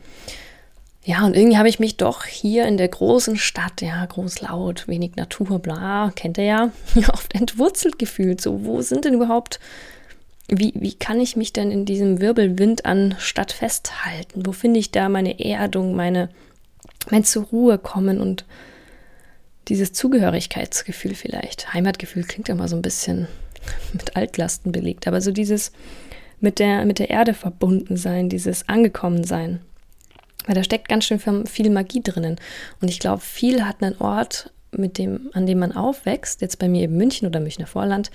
Ja, 1.03 1.25
und 1.25 1.35
irgendwie 1.35 1.57
habe 1.57 1.69
ich 1.69 1.79
mich 1.79 1.97
doch 1.97 2.25
hier 2.25 2.67
in 2.67 2.77
der 2.77 2.89
großen 2.89 3.37
Stadt, 3.37 3.81
ja, 3.81 4.05
groß 4.05 4.41
laut, 4.41 4.87
wenig 4.87 5.15
Natur, 5.15 5.59
bla, 5.59 6.11
kennt 6.15 6.37
ihr 6.37 6.43
ja, 6.43 6.71
oft 7.13 7.33
entwurzelt 7.35 7.97
gefühlt. 7.97 8.41
So, 8.41 8.65
wo 8.65 8.81
sind 8.81 9.05
denn 9.05 9.13
überhaupt, 9.13 9.59
wie, 10.49 10.73
wie 10.75 10.93
kann 10.93 11.21
ich 11.21 11.35
mich 11.35 11.53
denn 11.53 11.71
in 11.71 11.85
diesem 11.85 12.19
Wirbelwind 12.19 12.85
an 12.85 13.15
Stadt 13.17 13.53
festhalten? 13.53 14.45
Wo 14.45 14.51
finde 14.51 14.79
ich 14.79 14.91
da 14.91 15.07
meine 15.07 15.39
Erdung, 15.43 15.95
meine, 15.95 16.29
mein 17.09 17.23
zur 17.23 17.45
Ruhe 17.45 17.77
kommen 17.77 18.19
und 18.19 18.45
dieses 19.69 19.93
Zugehörigkeitsgefühl 19.93 21.15
vielleicht. 21.15 21.73
Heimatgefühl 21.73 22.23
klingt 22.23 22.49
immer 22.49 22.67
so 22.67 22.75
ein 22.75 22.81
bisschen 22.81 23.27
mit 23.93 24.17
Altlasten 24.17 24.71
belegt, 24.71 25.07
aber 25.07 25.21
so 25.21 25.31
dieses 25.31 25.71
mit 26.41 26.59
der, 26.59 26.85
mit 26.85 26.99
der 26.99 27.09
Erde 27.09 27.33
verbunden 27.33 27.95
sein, 27.95 28.29
dieses 28.29 28.67
angekommen 28.67 29.23
sein. 29.23 29.61
Weil 30.45 30.55
da 30.55 30.63
steckt 30.63 30.87
ganz 30.87 31.05
schön 31.05 31.19
viel 31.45 31.69
Magie 31.69 32.01
drinnen. 32.01 32.37
Und 32.81 32.87
ich 32.87 32.99
glaube, 32.99 33.21
viel 33.21 33.65
hat 33.65 33.83
einen 33.83 33.97
Ort, 33.97 34.51
mit 34.71 34.97
dem, 34.97 35.29
an 35.33 35.45
dem 35.45 35.59
man 35.59 35.71
aufwächst, 35.71 36.41
jetzt 36.41 36.59
bei 36.59 36.67
mir 36.67 36.83
eben 36.83 36.97
München 36.97 37.27
oder 37.27 37.39
Münchner 37.39 37.67
Vorland, 37.67 38.11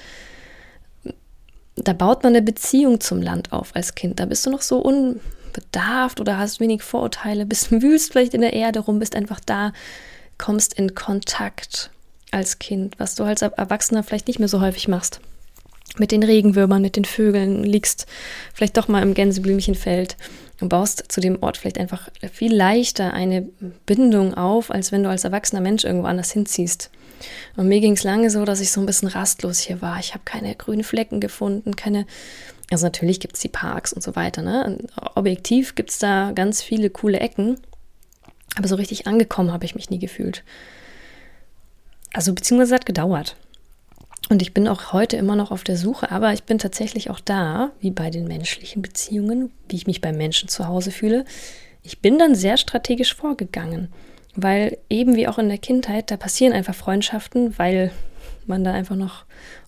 da 1.77 1.93
baut 1.93 2.23
man 2.23 2.35
eine 2.35 2.43
Beziehung 2.43 3.01
zum 3.01 3.21
Land 3.21 3.53
auf 3.53 3.75
als 3.75 3.95
Kind. 3.95 4.21
Da 4.21 4.27
bist 4.27 4.47
du 4.47 4.51
noch 4.51 4.63
so 4.63 4.79
unbedarft 4.79 6.21
oder 6.21 6.39
hast 6.39 6.61
wenig 6.61 6.83
Vorurteile, 6.83 7.47
bist 7.47 7.71
wühlst 7.83 8.13
vielleicht 8.13 8.35
in 8.35 8.41
der 8.41 8.53
Erde 8.53 8.81
rum, 8.81 8.99
bist 8.99 9.17
einfach 9.17 9.41
da, 9.41 9.73
kommst 10.39 10.75
in 10.75 10.95
Kontakt 10.95 11.91
als 12.31 12.59
Kind, 12.59 12.99
was 12.99 13.15
du 13.15 13.25
als 13.25 13.43
Erwachsener 13.43 14.03
vielleicht 14.03 14.27
nicht 14.27 14.39
mehr 14.39 14.49
so 14.49 14.61
häufig 14.61 14.89
machst. 14.89 15.21
Mit 15.97 16.11
den 16.11 16.25
Regenwürmern, 16.25 16.83
mit 16.83 16.97
den 16.97 17.05
Vögeln, 17.05 17.63
liegst 17.63 18.07
vielleicht 18.53 18.77
doch 18.77 18.89
mal 18.89 19.03
im 19.03 19.15
Gänseblümchenfeld 19.15 20.17
Du 20.59 20.69
baust 20.69 21.05
zu 21.09 21.21
dem 21.21 21.43
Ort 21.43 21.57
vielleicht 21.57 21.79
einfach 21.79 22.09
viel 22.33 22.55
leichter 22.55 23.13
eine 23.13 23.43
Bindung 23.87 24.35
auf, 24.35 24.71
als 24.71 24.93
wenn 24.93 25.03
du 25.03 25.11
als 25.11 25.25
erwachsener 25.25 25.61
Mensch 25.61 25.85
irgendwo 25.85 26.07
anders 26.07 26.31
hinziehst. 26.33 26.91
Und 27.57 27.69
mir 27.69 27.81
ging 27.81 27.95
es 27.95 28.05
lange 28.05 28.31
so, 28.31 28.45
dass 28.45 28.61
ich 28.61 28.71
so 28.71 28.81
ein 28.81 28.87
bisschen 28.87 29.09
rastlos 29.09 29.59
hier 29.59 29.83
war. 29.83 29.99
Ich 29.99 30.15
habe 30.15 30.23
keine 30.25 30.55
grünen 30.55 30.85
Flecken 30.85 31.21
gefunden, 31.21 31.75
keine 31.75 32.07
Also 32.71 32.87
natürlich 32.87 33.19
gibt 33.19 33.35
es 33.35 33.41
die 33.41 33.49
Parks 33.49 33.93
und 33.93 34.03
so 34.03 34.15
weiter. 34.15 34.43
Ne? 34.43 34.79
Objektiv 35.15 35.75
gibt 35.75 35.91
es 35.91 35.99
da 35.99 36.33
ganz 36.33 36.63
viele 36.63 36.89
coole 36.89 37.19
Ecken. 37.19 37.59
Aber 38.57 38.69
so 38.69 38.77
richtig 38.77 39.09
angekommen 39.09 39.53
habe 39.53 39.65
ich 39.65 39.75
mich 39.75 39.91
nie 39.91 39.99
gefühlt. 39.99 40.45
Also 42.13 42.33
beziehungsweise 42.33 42.77
hat 42.77 42.87
gedauert. 42.87 43.37
Und 44.31 44.41
ich 44.41 44.55
bin 44.55 44.69
auch 44.69 44.93
heute 44.93 45.17
immer 45.17 45.37
noch 45.37 45.51
auf 45.51 45.65
der 45.65 45.77
Suche, 45.77 46.11
aber 46.11 46.33
ich 46.33 46.45
bin 46.45 46.59
tatsächlich 46.59 47.11
auch 47.11 47.21
da, 47.21 47.73
wie 47.81 47.91
bei 47.91 48.11
den 48.11 48.27
menschlichen 48.27 48.81
Beziehungen, 48.81 49.53
wie 49.69 49.77
ich 49.77 49.87
mich 49.87 50.01
beim 50.01 50.17
Menschen 50.17 50.49
zu 50.49 50.67
Hause 50.67 50.91
fühle. 50.91 51.25
Ich 51.83 52.01
bin 52.01 52.19
dann 52.19 52.35
sehr 52.35 52.57
strategisch 52.57 53.15
vorgegangen, 53.15 53.93
weil 54.35 54.79
eben 54.89 55.17
wie 55.17 55.29
auch 55.29 55.39
in 55.39 55.49
der 55.49 55.59
Kindheit, 55.59 56.11
da 56.11 56.17
passieren 56.17 56.55
einfach 56.55 56.75
Freundschaften, 56.75 57.59
weil 57.59 57.93
man 58.47 58.65
da 58.65 58.73
einfach 58.73 58.97
noch 58.97 59.25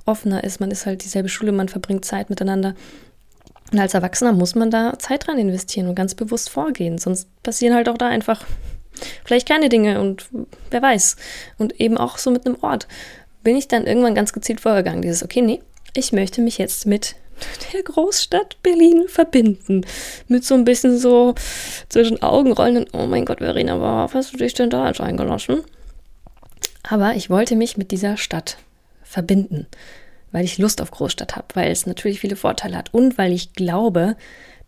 offener 0.06 0.42
ist. 0.42 0.60
Man 0.60 0.70
ist 0.70 0.86
halt 0.86 1.04
dieselbe 1.04 1.28
Schule, 1.28 1.52
man 1.52 1.68
verbringt 1.68 2.04
Zeit 2.04 2.30
miteinander. 2.30 2.74
Und 3.72 3.78
als 3.78 3.94
Erwachsener 3.94 4.32
muss 4.32 4.54
man 4.54 4.70
da 4.70 4.98
Zeit 4.98 5.26
dran 5.26 5.38
investieren 5.38 5.88
und 5.88 5.94
ganz 5.94 6.14
bewusst 6.14 6.48
vorgehen. 6.48 6.98
Sonst 6.98 7.28
passieren 7.42 7.74
halt 7.74 7.88
auch 7.88 7.98
da 7.98 8.08
einfach 8.08 8.44
vielleicht 9.24 9.48
keine 9.48 9.68
Dinge 9.68 10.00
und 10.00 10.28
wer 10.70 10.80
weiß. 10.80 11.16
Und 11.58 11.80
eben 11.80 11.98
auch 11.98 12.16
so 12.16 12.30
mit 12.30 12.46
einem 12.46 12.56
Ort 12.62 12.86
bin 13.46 13.56
ich 13.56 13.68
dann 13.68 13.86
irgendwann 13.86 14.16
ganz 14.16 14.32
gezielt 14.32 14.60
vorgegangen. 14.60 15.02
Dieses, 15.02 15.22
okay, 15.22 15.40
nee, 15.40 15.60
ich 15.94 16.10
möchte 16.10 16.40
mich 16.40 16.58
jetzt 16.58 16.84
mit 16.84 17.14
der 17.72 17.80
Großstadt 17.84 18.60
Berlin 18.64 19.04
verbinden. 19.06 19.86
Mit 20.26 20.44
so 20.44 20.54
ein 20.54 20.64
bisschen 20.64 20.98
so 20.98 21.36
zwischen 21.88 22.20
Augenrollen 22.24 22.78
und, 22.78 22.88
oh 22.92 23.06
mein 23.06 23.24
Gott, 23.24 23.38
Verena, 23.38 23.80
was 23.80 24.14
hast 24.14 24.32
du 24.32 24.38
dich 24.38 24.54
denn 24.54 24.68
da 24.68 24.88
jetzt 24.88 25.00
eingelassen? 25.00 25.62
Aber 26.82 27.14
ich 27.14 27.30
wollte 27.30 27.54
mich 27.54 27.76
mit 27.76 27.92
dieser 27.92 28.16
Stadt 28.16 28.58
verbinden, 29.04 29.68
weil 30.32 30.44
ich 30.44 30.58
Lust 30.58 30.82
auf 30.82 30.90
Großstadt 30.90 31.36
habe, 31.36 31.46
weil 31.54 31.70
es 31.70 31.86
natürlich 31.86 32.18
viele 32.18 32.34
Vorteile 32.34 32.76
hat 32.76 32.92
und 32.92 33.16
weil 33.16 33.32
ich 33.32 33.52
glaube, 33.52 34.16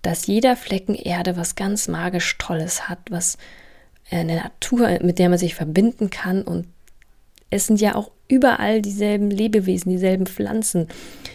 dass 0.02 0.28
jeder 0.28 0.54
Flecken 0.54 0.94
Erde 0.94 1.36
was 1.36 1.56
ganz 1.56 1.88
magisch 1.88 2.38
Tolles 2.38 2.88
hat, 2.88 3.00
was 3.10 3.38
eine 4.08 4.36
Natur, 4.36 5.00
mit 5.02 5.18
der 5.18 5.30
man 5.30 5.38
sich 5.38 5.56
verbinden 5.56 6.10
kann 6.10 6.42
und 6.42 6.68
es 7.50 7.66
sind 7.66 7.80
ja 7.80 7.94
auch 7.94 8.10
überall 8.28 8.82
dieselben 8.82 9.30
Lebewesen, 9.30 9.90
dieselben 9.90 10.26
Pflanzen. 10.26 10.88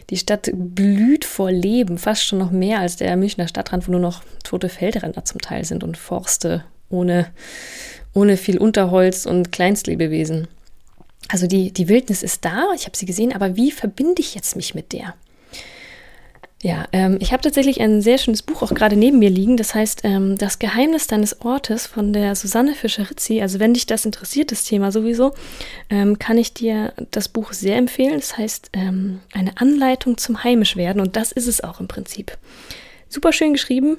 Die 0.10 0.18
Stadt 0.18 0.52
blüht 0.54 1.26
vor 1.26 1.52
Leben, 1.52 1.98
fast 1.98 2.24
schon 2.24 2.40
noch 2.40 2.52
mehr 2.52 2.80
als 2.80 2.98
der 2.98 3.16
Münchner 3.18 3.48
Stadtrand, 3.48 3.88
wo 3.88 3.92
nur 3.92 4.02
noch 4.02 4.24
tote 4.44 4.70
Feldränder 4.70 5.26
zum 5.26 5.42
Teil 5.42 5.66
sind 5.66 5.84
und 5.84 5.98
Forste 5.98 6.64
ohne, 6.90 7.28
ohne 8.14 8.38
viel 8.38 8.60
Unterholz 8.60 9.26
und 9.26 9.52
Kleinstlebewesen. 9.52 10.48
Also 11.30 11.48
die, 11.48 11.72
die 11.72 11.88
Wildnis 11.88 12.22
ist 12.22 12.46
da, 12.46 12.68
ich 12.76 12.86
habe 12.86 12.96
sie 12.96 13.06
gesehen, 13.06 13.34
aber 13.34 13.56
wie 13.56 13.72
verbinde 13.72 14.22
ich 14.22 14.36
jetzt 14.36 14.56
mich 14.56 14.76
mit 14.76 14.94
der? 14.94 15.16
Ja, 16.64 16.88
ähm, 16.94 17.18
ich 17.20 17.34
habe 17.34 17.44
tatsächlich 17.44 17.82
ein 17.82 18.02
sehr 18.02 18.18
schönes 18.18 18.42
Buch 18.42 18.62
auch 18.62 18.74
gerade 18.74 18.96
neben 18.96 19.20
mir 19.20 19.30
liegen. 19.30 19.58
Das 19.58 19.76
heißt, 19.76 20.02
ähm, 20.06 20.38
Das 20.38 20.60
Geheimnis 20.60 21.08
deines 21.08 21.42
Ortes 21.42 21.88
von 21.88 22.14
der 22.14 22.36
Susanne 22.36 22.74
Fischer-Rizzi. 22.74 23.42
Also 23.42 23.60
wenn 23.60 23.74
dich 23.74 23.86
das 23.86 24.06
interessiert, 24.06 24.54
das 24.54 24.64
Thema 24.64 24.90
sowieso, 24.94 25.34
ähm, 25.90 26.20
kann 26.20 26.38
ich 26.38 26.54
dir 26.54 26.94
das 27.12 27.28
Buch 27.28 27.52
sehr 27.52 27.76
empfehlen. 27.76 28.16
Das 28.16 28.38
heißt, 28.38 28.70
ähm, 28.72 29.20
eine 29.34 29.58
Anleitung 29.58 30.18
zum 30.18 30.42
Heimischwerden. 30.46 31.02
Und 31.02 31.18
das 31.18 31.34
ist 31.34 31.48
es 31.48 31.62
auch 31.62 31.82
im 31.82 31.90
Prinzip. 31.90 32.38
Super 33.10 33.34
schön 33.34 33.52
geschrieben. 33.52 33.98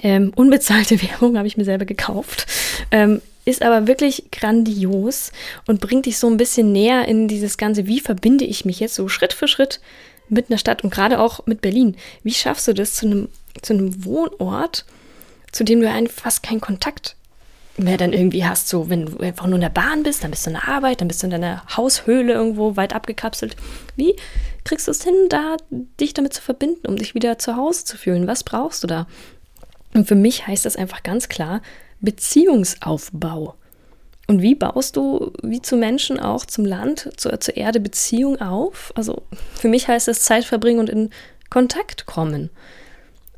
Ähm, 0.00 0.32
unbezahlte 0.36 1.02
Werbung 1.02 1.36
habe 1.36 1.48
ich 1.48 1.56
mir 1.56 1.64
selber 1.64 1.86
gekauft. 1.86 2.46
Ähm, 2.92 3.20
ist 3.46 3.62
aber 3.62 3.88
wirklich 3.88 4.30
grandios 4.30 5.32
und 5.66 5.80
bringt 5.80 6.06
dich 6.06 6.18
so 6.18 6.28
ein 6.28 6.36
bisschen 6.36 6.70
näher 6.70 7.08
in 7.08 7.26
dieses 7.26 7.58
Ganze, 7.58 7.88
wie 7.88 7.98
verbinde 7.98 8.44
ich 8.44 8.64
mich 8.64 8.78
jetzt 8.78 8.94
so 8.94 9.08
Schritt 9.08 9.32
für 9.32 9.48
Schritt 9.48 9.80
mit 10.28 10.50
einer 10.50 10.58
Stadt 10.58 10.84
und 10.84 10.90
gerade 10.90 11.20
auch 11.20 11.46
mit 11.46 11.60
Berlin. 11.60 11.96
Wie 12.22 12.34
schaffst 12.34 12.68
du 12.68 12.72
das 12.72 12.94
zu 12.94 13.06
einem, 13.06 13.28
zu 13.62 13.74
einem 13.74 14.04
Wohnort, 14.04 14.84
zu 15.52 15.64
dem 15.64 15.80
du 15.80 15.90
eigentlich 15.90 16.12
fast 16.12 16.42
keinen 16.42 16.60
Kontakt 16.60 17.16
mehr 17.76 17.96
dann 17.96 18.12
irgendwie 18.12 18.44
hast? 18.44 18.68
So, 18.68 18.88
wenn 18.88 19.06
du 19.06 19.18
einfach 19.18 19.46
nur 19.46 19.56
in 19.56 19.62
der 19.62 19.68
Bahn 19.68 20.02
bist, 20.02 20.24
dann 20.24 20.30
bist 20.30 20.46
du 20.46 20.50
in 20.50 20.56
der 20.56 20.68
Arbeit, 20.68 21.00
dann 21.00 21.08
bist 21.08 21.22
du 21.22 21.26
in 21.26 21.30
deiner 21.30 21.64
Haushöhle 21.76 22.32
irgendwo 22.32 22.76
weit 22.76 22.94
abgekapselt. 22.94 23.56
Wie 23.96 24.16
kriegst 24.64 24.86
du 24.86 24.90
es 24.90 25.04
hin, 25.04 25.14
da 25.28 25.56
dich 25.70 26.14
damit 26.14 26.34
zu 26.34 26.42
verbinden, 26.42 26.86
um 26.86 26.96
dich 26.96 27.14
wieder 27.14 27.38
zu 27.38 27.56
Hause 27.56 27.84
zu 27.84 27.96
fühlen? 27.96 28.26
Was 28.26 28.44
brauchst 28.44 28.82
du 28.82 28.86
da? 28.86 29.06
Und 29.92 30.08
für 30.08 30.16
mich 30.16 30.46
heißt 30.46 30.64
das 30.64 30.76
einfach 30.76 31.02
ganz 31.02 31.28
klar, 31.28 31.62
Beziehungsaufbau. 32.00 33.54
Und 34.26 34.40
wie 34.40 34.54
baust 34.54 34.96
du, 34.96 35.32
wie 35.42 35.60
zu 35.60 35.76
Menschen 35.76 36.18
auch, 36.18 36.46
zum 36.46 36.64
Land, 36.64 37.10
zur, 37.16 37.38
zur 37.40 37.56
Erde 37.56 37.80
Beziehung 37.80 38.40
auf? 38.40 38.92
Also 38.94 39.22
für 39.54 39.68
mich 39.68 39.88
heißt 39.88 40.08
das 40.08 40.22
Zeit 40.22 40.44
verbringen 40.44 40.80
und 40.80 40.88
in 40.88 41.10
Kontakt 41.50 42.06
kommen. 42.06 42.50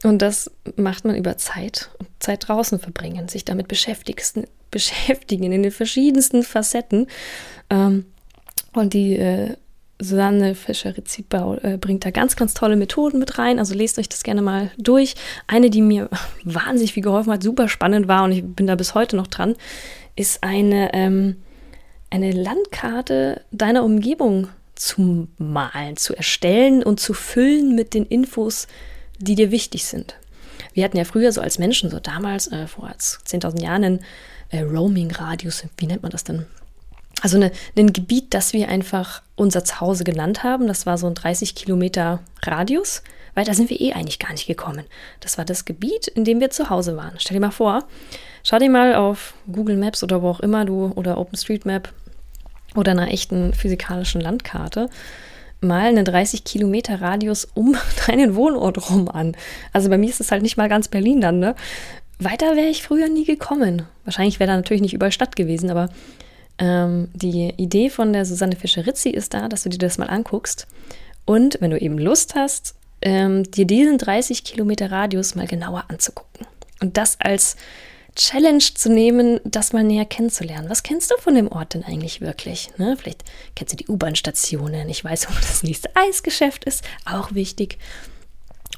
Und 0.05 0.23
das 0.23 0.51
macht 0.77 1.05
man 1.05 1.17
über 1.17 1.37
Zeit 1.37 1.91
und 1.99 2.09
Zeit 2.21 2.49
draußen 2.49 2.79
verbringen, 2.79 3.29
sich 3.29 3.45
damit 3.45 3.67
beschäftigen 4.71 5.53
in 5.53 5.63
den 5.63 5.73
verschiedensten 5.73 6.43
Facetten. 6.43 7.09
Ähm, 7.71 8.07
und 8.73 8.95
die 8.95 9.17
äh, 9.17 9.57
Susanne 9.99 10.55
Fischer-Rezitbau 10.55 11.57
äh, 11.63 11.79
bringt 11.79 12.05
da 12.05 12.11
ganz, 12.11 12.37
ganz 12.37 12.53
tolle 12.53 12.77
Methoden 12.77 13.19
mit 13.19 13.39
rein. 13.39 13.59
Also 13.59 13.75
lest 13.75 13.99
euch 13.99 14.09
das 14.09 14.23
gerne 14.23 14.43
mal 14.43 14.71
durch. 14.77 15.15
Eine, 15.47 15.71
die 15.71 15.83
mir 15.83 16.11
wahnsinnig 16.45 16.93
viel 16.93 17.03
geholfen 17.03 17.33
hat, 17.33 17.43
super 17.43 17.69
spannend 17.69 18.07
war 18.07 18.25
und 18.25 18.33
ich 18.33 18.45
bin 18.45 18.67
da 18.67 18.75
bis 18.75 18.95
heute 18.95 19.17
noch 19.17 19.27
dran, 19.27 19.57
ist 20.17 20.43
eine, 20.43 20.93
ähm, 20.95 21.37
eine 22.11 22.33
Landkarte 22.33 23.43
deiner 23.53 23.85
Umgebung 23.85 24.49
zu 24.75 25.29
malen, 25.39 25.97
zu 25.97 26.15
erstellen 26.15 26.83
und 26.83 27.01
zu 27.01 27.15
füllen 27.15 27.75
mit 27.75 27.95
den 27.95 28.07
Infos, 28.07 28.67
die 29.19 29.35
dir 29.35 29.51
wichtig 29.51 29.87
sind. 29.87 30.17
Wir 30.75 30.85
hatten 30.85 30.99
ja 30.99 31.05
früher 31.05 31.33
so 31.33 31.41
als 31.41 31.59
Menschen, 31.59 31.91
so 31.91 32.01
damals, 32.01 32.51
äh, 32.53 32.67
vor 32.67 32.89
10.000 32.89 33.63
Jahren, 33.63 33.85
einen 33.85 34.01
äh, 34.51 34.61
Roaming-Radius, 34.61 35.65
wie 35.79 35.87
nennt 35.87 36.03
man 36.03 36.13
das 36.13 36.25
denn? 36.25 36.47
also 37.23 37.37
eine, 37.37 37.51
ein 37.77 37.93
Gebiet, 37.93 38.35
das 38.35 38.53
wir 38.53 38.69
einfach 38.69 39.23
unser 39.37 39.65
Zuhause 39.65 40.05
genannt 40.05 40.43
haben. 40.45 40.67
Das 40.67 40.87
war 40.87 40.99
so 40.99 41.07
ein 41.07 41.15
30 41.15 41.55
Kilometer 41.55 42.21
Radius, 42.43 43.03
weil 43.37 43.45
da 43.45 43.55
sind 43.55 43.71
wir 43.71 43.81
eh 43.81 43.93
eigentlich 43.93 44.19
gar 44.19 44.33
nicht 44.33 44.47
gekommen. 44.47 44.85
Das 45.21 45.39
war 45.39 45.45
das 45.45 45.67
Gebiet, 45.67 46.09
in 46.09 46.25
dem 46.25 46.41
wir 46.41 46.51
zu 46.51 46.71
Hause 46.71 46.97
waren. 46.97 47.15
Stell 47.19 47.37
dir 47.37 47.41
mal 47.41 47.53
vor, 47.53 47.85
schau 48.43 48.59
dir 48.59 48.71
mal 48.71 48.97
auf 48.97 49.35
Google 49.53 49.77
Maps 49.77 50.03
oder 50.03 50.23
wo 50.23 50.31
auch 50.31 50.41
immer 50.41 50.65
du 50.65 50.91
oder 50.97 51.19
OpenStreetMap 51.19 51.93
oder 52.75 52.93
einer 52.93 53.13
echten 53.13 53.53
physikalischen 53.53 54.23
Landkarte 54.23 54.89
mal 55.61 55.89
einen 55.89 56.05
30 56.05 56.45
Kilometer 56.45 57.01
Radius 57.01 57.47
um 57.55 57.77
deinen 58.07 58.35
Wohnort 58.35 58.91
rum 58.91 59.09
an. 59.09 59.37
Also 59.73 59.91
bei 59.91 59.99
mir 59.99 60.09
ist 60.09 60.21
es 60.21 60.33
halt 60.33 60.43
nicht 60.43 60.57
mal 60.57 60.69
ganz 60.69 60.89
Berlin 60.89 61.21
dann, 61.21 61.39
ne? 61.39 61.55
Weiter 62.19 62.57
wäre 62.57 62.69
ich 62.69 62.83
früher 62.83 63.11
nie 63.11 63.27
gekommen. 63.27 63.83
Wahrscheinlich 64.05 64.41
wäre 64.41 64.49
da 64.49 64.57
natürlich 64.57 64.81
nicht 64.81 64.95
überall 64.95 65.13
Stadt 65.13 65.37
gewesen, 65.37 65.69
aber 65.69 65.91
ähm, 66.59 67.09
die 67.13 67.53
Idee 67.59 67.91
von 67.91 68.15
der 68.15 68.25
Susanne 68.25 68.57
Fischer-Rizzi 68.57 69.11
ist 69.11 69.35
da, 69.35 69.49
dass 69.49 69.65
du 69.65 69.69
dir 69.69 69.77
das 69.77 69.99
mal 69.99 70.09
anguckst 70.09 70.67
und, 71.27 71.59
wenn 71.61 71.73
du 71.73 71.79
eben 71.79 71.99
Lust 71.99 72.35
hast, 72.35 72.76
ähm, 73.03 73.51
dir 73.51 73.67
diesen 73.67 73.99
30 73.99 74.45
Kilometer 74.45 74.91
Radius 74.91 75.35
mal 75.35 75.47
genauer 75.47 75.85
anzugucken. 75.89 76.47
Und 76.81 76.97
das 76.97 77.19
als 77.21 77.57
Challenge 78.17 78.59
zu 78.59 78.91
nehmen, 78.91 79.41
das 79.45 79.73
mal 79.73 79.85
näher 79.85 80.07
kennenzulernen. 80.07 80.71
Was 80.71 80.83
kennst 80.83 81.11
du 81.11 81.17
von 81.19 81.35
dem 81.35 81.49
Ort 81.49 81.75
denn 81.75 81.85
eigentlich 81.85 82.23
wirklich? 82.23 82.71
Ne? 82.79 82.97
Vielleicht 82.99 83.25
kennst 83.55 83.75
du 83.75 83.77
die 83.77 83.89
U-Bahn-Stationen. 83.89 84.89
Ich 84.89 85.05
weiß, 85.05 85.29
wo 85.31 85.35
das 85.35 85.63
nächste 85.63 85.95
Eisgeschäft 85.95 86.65
ist. 86.65 86.83
Auch 87.05 87.35
wichtig. 87.35 87.79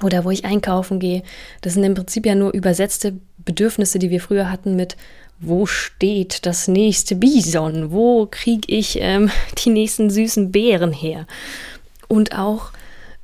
Oder 0.03 0.25
wo 0.25 0.31
ich 0.31 0.45
einkaufen 0.45 0.99
gehe. 0.99 1.23
Das 1.61 1.75
sind 1.75 1.85
im 1.85 1.95
Prinzip 1.95 2.27
ja 2.27 2.35
nur 2.35 2.53
übersetzte 2.53 3.19
Bedürfnisse, 3.39 3.99
die 3.99 4.11
wir 4.11 4.21
früher 4.21 4.51
hatten 4.51 4.77
mit 4.77 4.97
wo 5.41 5.67
steht 5.67 6.47
das 6.47 6.67
nächste 6.67 7.15
Bison? 7.15 7.93
Wo 7.93 8.27
kriege 8.29 8.73
ich 8.73 8.99
ähm, 9.01 9.31
die 9.65 9.71
nächsten 9.71 10.11
süßen 10.11 10.51
Beeren 10.51 10.93
her? 10.93 11.27
Und 12.09 12.37
auch 12.37 12.73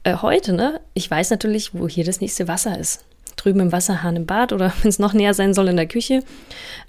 äh, 0.04 0.16
heute, 0.23 0.52
ne? 0.52 0.80
Ich 0.94 1.11
weiß 1.11 1.30
natürlich, 1.30 1.75
wo 1.75 1.88
hier 1.88 2.04
das 2.04 2.20
nächste 2.20 2.46
Wasser 2.46 2.78
ist. 2.78 3.04
Drüben 3.37 3.61
im 3.61 3.73
Wasserhahn 3.73 4.16
im 4.16 4.26
Bad 4.26 4.52
oder 4.52 4.73
wenn 4.82 4.88
es 4.88 4.99
noch 4.99 5.12
näher 5.12 5.34
sein 5.34 5.54
soll 5.54 5.68
in 5.68 5.76
der 5.76 5.88
Küche. 5.88 6.23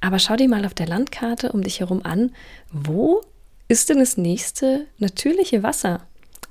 Aber 0.02 0.20
schau 0.20 0.36
dir 0.36 0.48
mal 0.48 0.66
auf 0.66 0.74
der 0.74 0.88
Landkarte 0.88 1.52
um 1.52 1.64
dich 1.64 1.80
herum 1.80 2.02
an, 2.04 2.32
wo 2.72 3.22
ist 3.68 3.90
denn 3.90 4.00
das 4.00 4.18
nächste 4.18 4.86
natürliche 5.00 5.64
Wasser? 5.64 6.02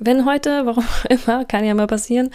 Wenn 0.00 0.24
heute, 0.24 0.66
warum 0.66 0.84
immer, 1.08 1.44
kann 1.44 1.64
ja 1.64 1.74
mal 1.74 1.86
passieren, 1.86 2.30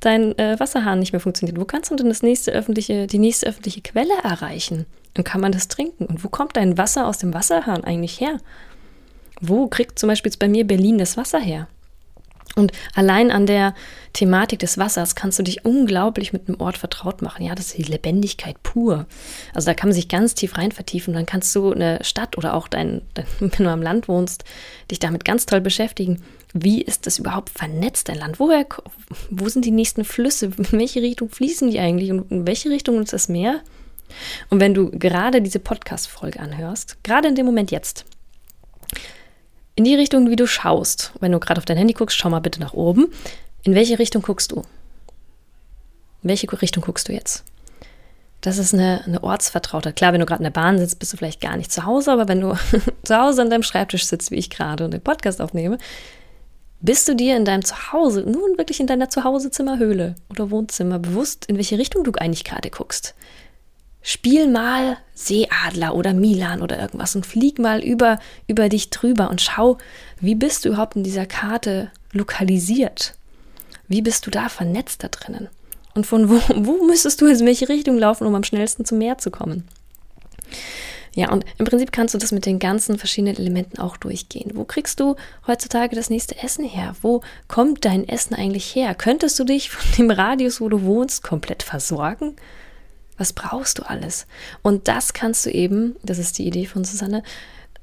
dein 0.00 0.36
äh, 0.38 0.60
Wasserhahn 0.60 0.98
nicht 0.98 1.12
mehr 1.12 1.20
funktioniert, 1.20 1.58
wo 1.58 1.64
kannst 1.64 1.90
du 1.90 1.96
denn 1.96 2.08
das 2.08 2.22
nächste 2.22 2.52
öffentliche, 2.52 3.06
die 3.06 3.18
nächste 3.18 3.46
öffentliche 3.46 3.80
Quelle 3.80 4.12
erreichen? 4.22 4.84
Und 5.16 5.24
kann 5.24 5.40
man 5.40 5.52
das 5.52 5.68
trinken? 5.68 6.04
Und 6.04 6.22
wo 6.22 6.28
kommt 6.28 6.56
dein 6.56 6.76
Wasser 6.76 7.06
aus 7.06 7.18
dem 7.18 7.32
Wasserhahn 7.32 7.82
eigentlich 7.82 8.20
her? 8.20 8.38
Wo 9.40 9.68
kriegt 9.68 9.98
zum 9.98 10.08
Beispiel 10.08 10.30
jetzt 10.30 10.38
bei 10.38 10.48
mir 10.48 10.66
Berlin 10.66 10.98
das 10.98 11.16
Wasser 11.16 11.40
her? 11.40 11.68
Und 12.58 12.72
allein 12.94 13.30
an 13.30 13.46
der 13.46 13.74
Thematik 14.12 14.58
des 14.58 14.78
Wassers 14.78 15.14
kannst 15.14 15.38
du 15.38 15.42
dich 15.42 15.64
unglaublich 15.64 16.32
mit 16.32 16.48
einem 16.48 16.60
Ort 16.60 16.76
vertraut 16.76 17.22
machen. 17.22 17.44
Ja, 17.44 17.54
das 17.54 17.66
ist 17.66 17.78
die 17.78 17.82
Lebendigkeit 17.82 18.62
pur. 18.62 19.06
Also 19.54 19.66
da 19.66 19.74
kann 19.74 19.88
man 19.88 19.94
sich 19.94 20.08
ganz 20.08 20.34
tief 20.34 20.58
rein 20.58 20.72
vertiefen. 20.72 21.14
Dann 21.14 21.26
kannst 21.26 21.54
du 21.54 21.72
eine 21.72 22.00
Stadt 22.02 22.36
oder 22.36 22.54
auch 22.54 22.68
dein, 22.68 23.02
wenn 23.38 23.50
du 23.50 23.70
am 23.70 23.82
Land 23.82 24.08
wohnst, 24.08 24.44
dich 24.90 24.98
damit 24.98 25.24
ganz 25.24 25.46
toll 25.46 25.60
beschäftigen. 25.60 26.22
Wie 26.52 26.82
ist 26.82 27.06
das 27.06 27.18
überhaupt 27.18 27.50
vernetzt, 27.50 28.08
dein 28.08 28.18
Land? 28.18 28.40
Woher, 28.40 28.66
wo 29.30 29.48
sind 29.48 29.64
die 29.64 29.70
nächsten 29.70 30.04
Flüsse? 30.04 30.46
In 30.46 30.72
welche 30.72 31.02
Richtung 31.02 31.30
fließen 31.30 31.70
die 31.70 31.78
eigentlich? 31.78 32.10
Und 32.10 32.30
in 32.30 32.46
welche 32.46 32.70
Richtung 32.70 33.00
ist 33.02 33.12
das 33.12 33.28
Meer? 33.28 33.60
Und 34.50 34.60
wenn 34.60 34.74
du 34.74 34.90
gerade 34.90 35.42
diese 35.42 35.58
Podcast-Folge 35.58 36.40
anhörst, 36.40 36.96
gerade 37.04 37.28
in 37.28 37.34
dem 37.34 37.46
Moment 37.46 37.70
jetzt, 37.70 38.04
in 39.78 39.84
die 39.84 39.94
Richtung, 39.94 40.28
wie 40.28 40.34
du 40.34 40.48
schaust. 40.48 41.12
Wenn 41.20 41.30
du 41.30 41.38
gerade 41.38 41.58
auf 41.58 41.64
dein 41.64 41.76
Handy 41.76 41.94
guckst, 41.94 42.16
schau 42.16 42.28
mal 42.28 42.40
bitte 42.40 42.58
nach 42.58 42.72
oben. 42.72 43.12
In 43.62 43.76
welche 43.76 44.00
Richtung 44.00 44.22
guckst 44.22 44.50
du? 44.50 44.64
In 46.24 46.30
welche 46.30 46.50
Richtung 46.60 46.82
guckst 46.82 47.08
du 47.08 47.12
jetzt? 47.12 47.44
Das 48.40 48.58
ist 48.58 48.74
eine, 48.74 49.04
eine 49.06 49.22
ortsvertraute. 49.22 49.92
Klar, 49.92 50.12
wenn 50.12 50.18
du 50.18 50.26
gerade 50.26 50.40
in 50.40 50.50
der 50.52 50.60
Bahn 50.60 50.78
sitzt, 50.78 50.98
bist 50.98 51.12
du 51.12 51.16
vielleicht 51.16 51.40
gar 51.40 51.56
nicht 51.56 51.70
zu 51.70 51.86
Hause, 51.86 52.10
aber 52.10 52.26
wenn 52.26 52.40
du 52.40 52.54
zu 53.04 53.16
Hause 53.16 53.40
an 53.40 53.50
deinem 53.50 53.62
Schreibtisch 53.62 54.04
sitzt, 54.04 54.32
wie 54.32 54.36
ich 54.36 54.50
gerade 54.50 54.84
und 54.84 54.90
den 54.90 55.00
Podcast 55.00 55.40
aufnehme, 55.40 55.78
bist 56.80 57.06
du 57.06 57.14
dir 57.14 57.36
in 57.36 57.44
deinem 57.44 57.64
Zuhause, 57.64 58.22
nun 58.22 58.58
wirklich 58.58 58.80
in 58.80 58.88
deiner 58.88 59.10
Zuhausezimmerhöhle 59.10 60.16
oder 60.28 60.50
Wohnzimmer 60.50 60.98
bewusst, 60.98 61.44
in 61.46 61.54
welche 61.54 61.78
Richtung 61.78 62.02
du 62.02 62.10
eigentlich 62.18 62.42
gerade 62.42 62.70
guckst? 62.70 63.14
Spiel 64.10 64.48
mal 64.48 64.96
Seeadler 65.12 65.94
oder 65.94 66.14
Milan 66.14 66.62
oder 66.62 66.78
irgendwas 66.80 67.14
und 67.14 67.26
flieg 67.26 67.58
mal 67.58 67.84
über, 67.84 68.18
über 68.46 68.70
dich 68.70 68.88
drüber 68.88 69.28
und 69.28 69.42
schau, 69.42 69.76
wie 70.18 70.34
bist 70.34 70.64
du 70.64 70.70
überhaupt 70.70 70.96
in 70.96 71.04
dieser 71.04 71.26
Karte 71.26 71.90
lokalisiert? 72.12 73.12
Wie 73.86 74.00
bist 74.00 74.24
du 74.24 74.30
da 74.30 74.48
vernetzt 74.48 75.04
da 75.04 75.08
drinnen? 75.08 75.48
Und 75.94 76.06
von 76.06 76.30
wo, 76.30 76.40
wo 76.56 76.86
müsstest 76.86 77.20
du 77.20 77.26
in 77.26 77.44
welche 77.44 77.68
Richtung 77.68 77.98
laufen, 77.98 78.26
um 78.26 78.34
am 78.34 78.44
schnellsten 78.44 78.86
zum 78.86 78.96
Meer 78.96 79.18
zu 79.18 79.30
kommen? 79.30 79.68
Ja, 81.14 81.30
und 81.30 81.44
im 81.58 81.66
Prinzip 81.66 81.92
kannst 81.92 82.14
du 82.14 82.18
das 82.18 82.32
mit 82.32 82.46
den 82.46 82.58
ganzen 82.58 82.96
verschiedenen 82.96 83.36
Elementen 83.36 83.78
auch 83.78 83.98
durchgehen. 83.98 84.52
Wo 84.54 84.64
kriegst 84.64 85.00
du 85.00 85.16
heutzutage 85.46 85.94
das 85.94 86.08
nächste 86.08 86.42
Essen 86.42 86.64
her? 86.64 86.96
Wo 87.02 87.20
kommt 87.46 87.84
dein 87.84 88.08
Essen 88.08 88.34
eigentlich 88.34 88.74
her? 88.74 88.94
Könntest 88.94 89.38
du 89.38 89.44
dich 89.44 89.68
von 89.68 89.86
dem 89.98 90.10
Radius, 90.10 90.62
wo 90.62 90.70
du 90.70 90.80
wohnst, 90.80 91.22
komplett 91.22 91.62
versorgen? 91.62 92.36
Was 93.18 93.32
brauchst 93.32 93.78
du 93.78 93.82
alles? 93.82 94.26
Und 94.62 94.88
das 94.88 95.12
kannst 95.12 95.44
du 95.44 95.50
eben, 95.50 95.96
das 96.02 96.18
ist 96.18 96.38
die 96.38 96.46
Idee 96.46 96.66
von 96.66 96.84
Susanne, 96.84 97.22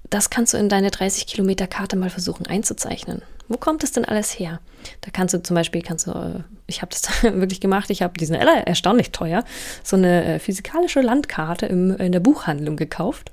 das 0.10 0.30
kannst 0.30 0.54
du 0.54 0.58
in 0.58 0.70
deine 0.70 0.92
30 0.92 1.28
Kilometer 1.28 1.68
Karte 1.68 1.96
mal 1.96 2.10
versuchen 2.10 2.48
einzuzeichnen. 2.48 3.22
Wo 3.48 3.58
kommt 3.58 3.84
es 3.84 3.92
denn 3.92 4.06
alles 4.06 4.40
her? 4.40 4.60
Da 5.02 5.12
kannst 5.12 5.34
du 5.34 5.44
zum 5.44 5.56
Beispiel, 5.56 5.82
kannst 5.82 6.08
du, 6.08 6.12
äh, 6.12 6.44
ich 6.68 6.82
habe 6.82 6.92
das 6.92 7.24
wirklich 7.24 7.62
gemacht, 7.62 7.90
ich 7.90 8.02
habe 8.02 8.18
diesen 8.18 8.36
erstaunlich 8.36 9.12
teuer, 9.12 9.44
so 9.84 9.96
eine 9.96 10.26
äh, 10.26 10.40
physikalische 10.40 11.02
Landkarte 11.02 11.66
im, 11.68 11.96
in 11.98 12.12
der 12.12 12.20
Buchhandlung 12.20 12.76
gekauft 12.76 13.32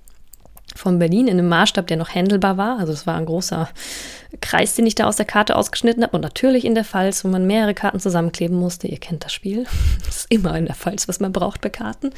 von 0.74 0.98
Berlin 0.98 1.28
in 1.28 1.38
einem 1.38 1.48
Maßstab, 1.48 1.86
der 1.86 1.96
noch 1.96 2.14
händelbar 2.14 2.56
war. 2.56 2.78
Also 2.78 2.92
es 2.92 3.06
war 3.06 3.16
ein 3.16 3.26
großer 3.26 3.68
Kreis, 4.40 4.74
den 4.74 4.86
ich 4.86 4.94
da 4.94 5.06
aus 5.06 5.16
der 5.16 5.26
Karte 5.26 5.56
ausgeschnitten 5.56 6.02
habe. 6.02 6.16
Und 6.16 6.22
natürlich 6.22 6.64
in 6.64 6.74
der 6.74 6.84
Pfalz, 6.84 7.24
wo 7.24 7.28
man 7.28 7.46
mehrere 7.46 7.74
Karten 7.74 8.00
zusammenkleben 8.00 8.56
musste. 8.56 8.88
Ihr 8.88 8.98
kennt 8.98 9.24
das 9.24 9.32
Spiel. 9.32 9.66
Das 10.06 10.16
ist 10.16 10.30
immer 10.30 10.56
in 10.58 10.66
der 10.66 10.74
Pfalz, 10.74 11.08
was 11.08 11.20
man 11.20 11.32
braucht 11.32 11.60
bei 11.60 11.70
Karten. 11.70 12.10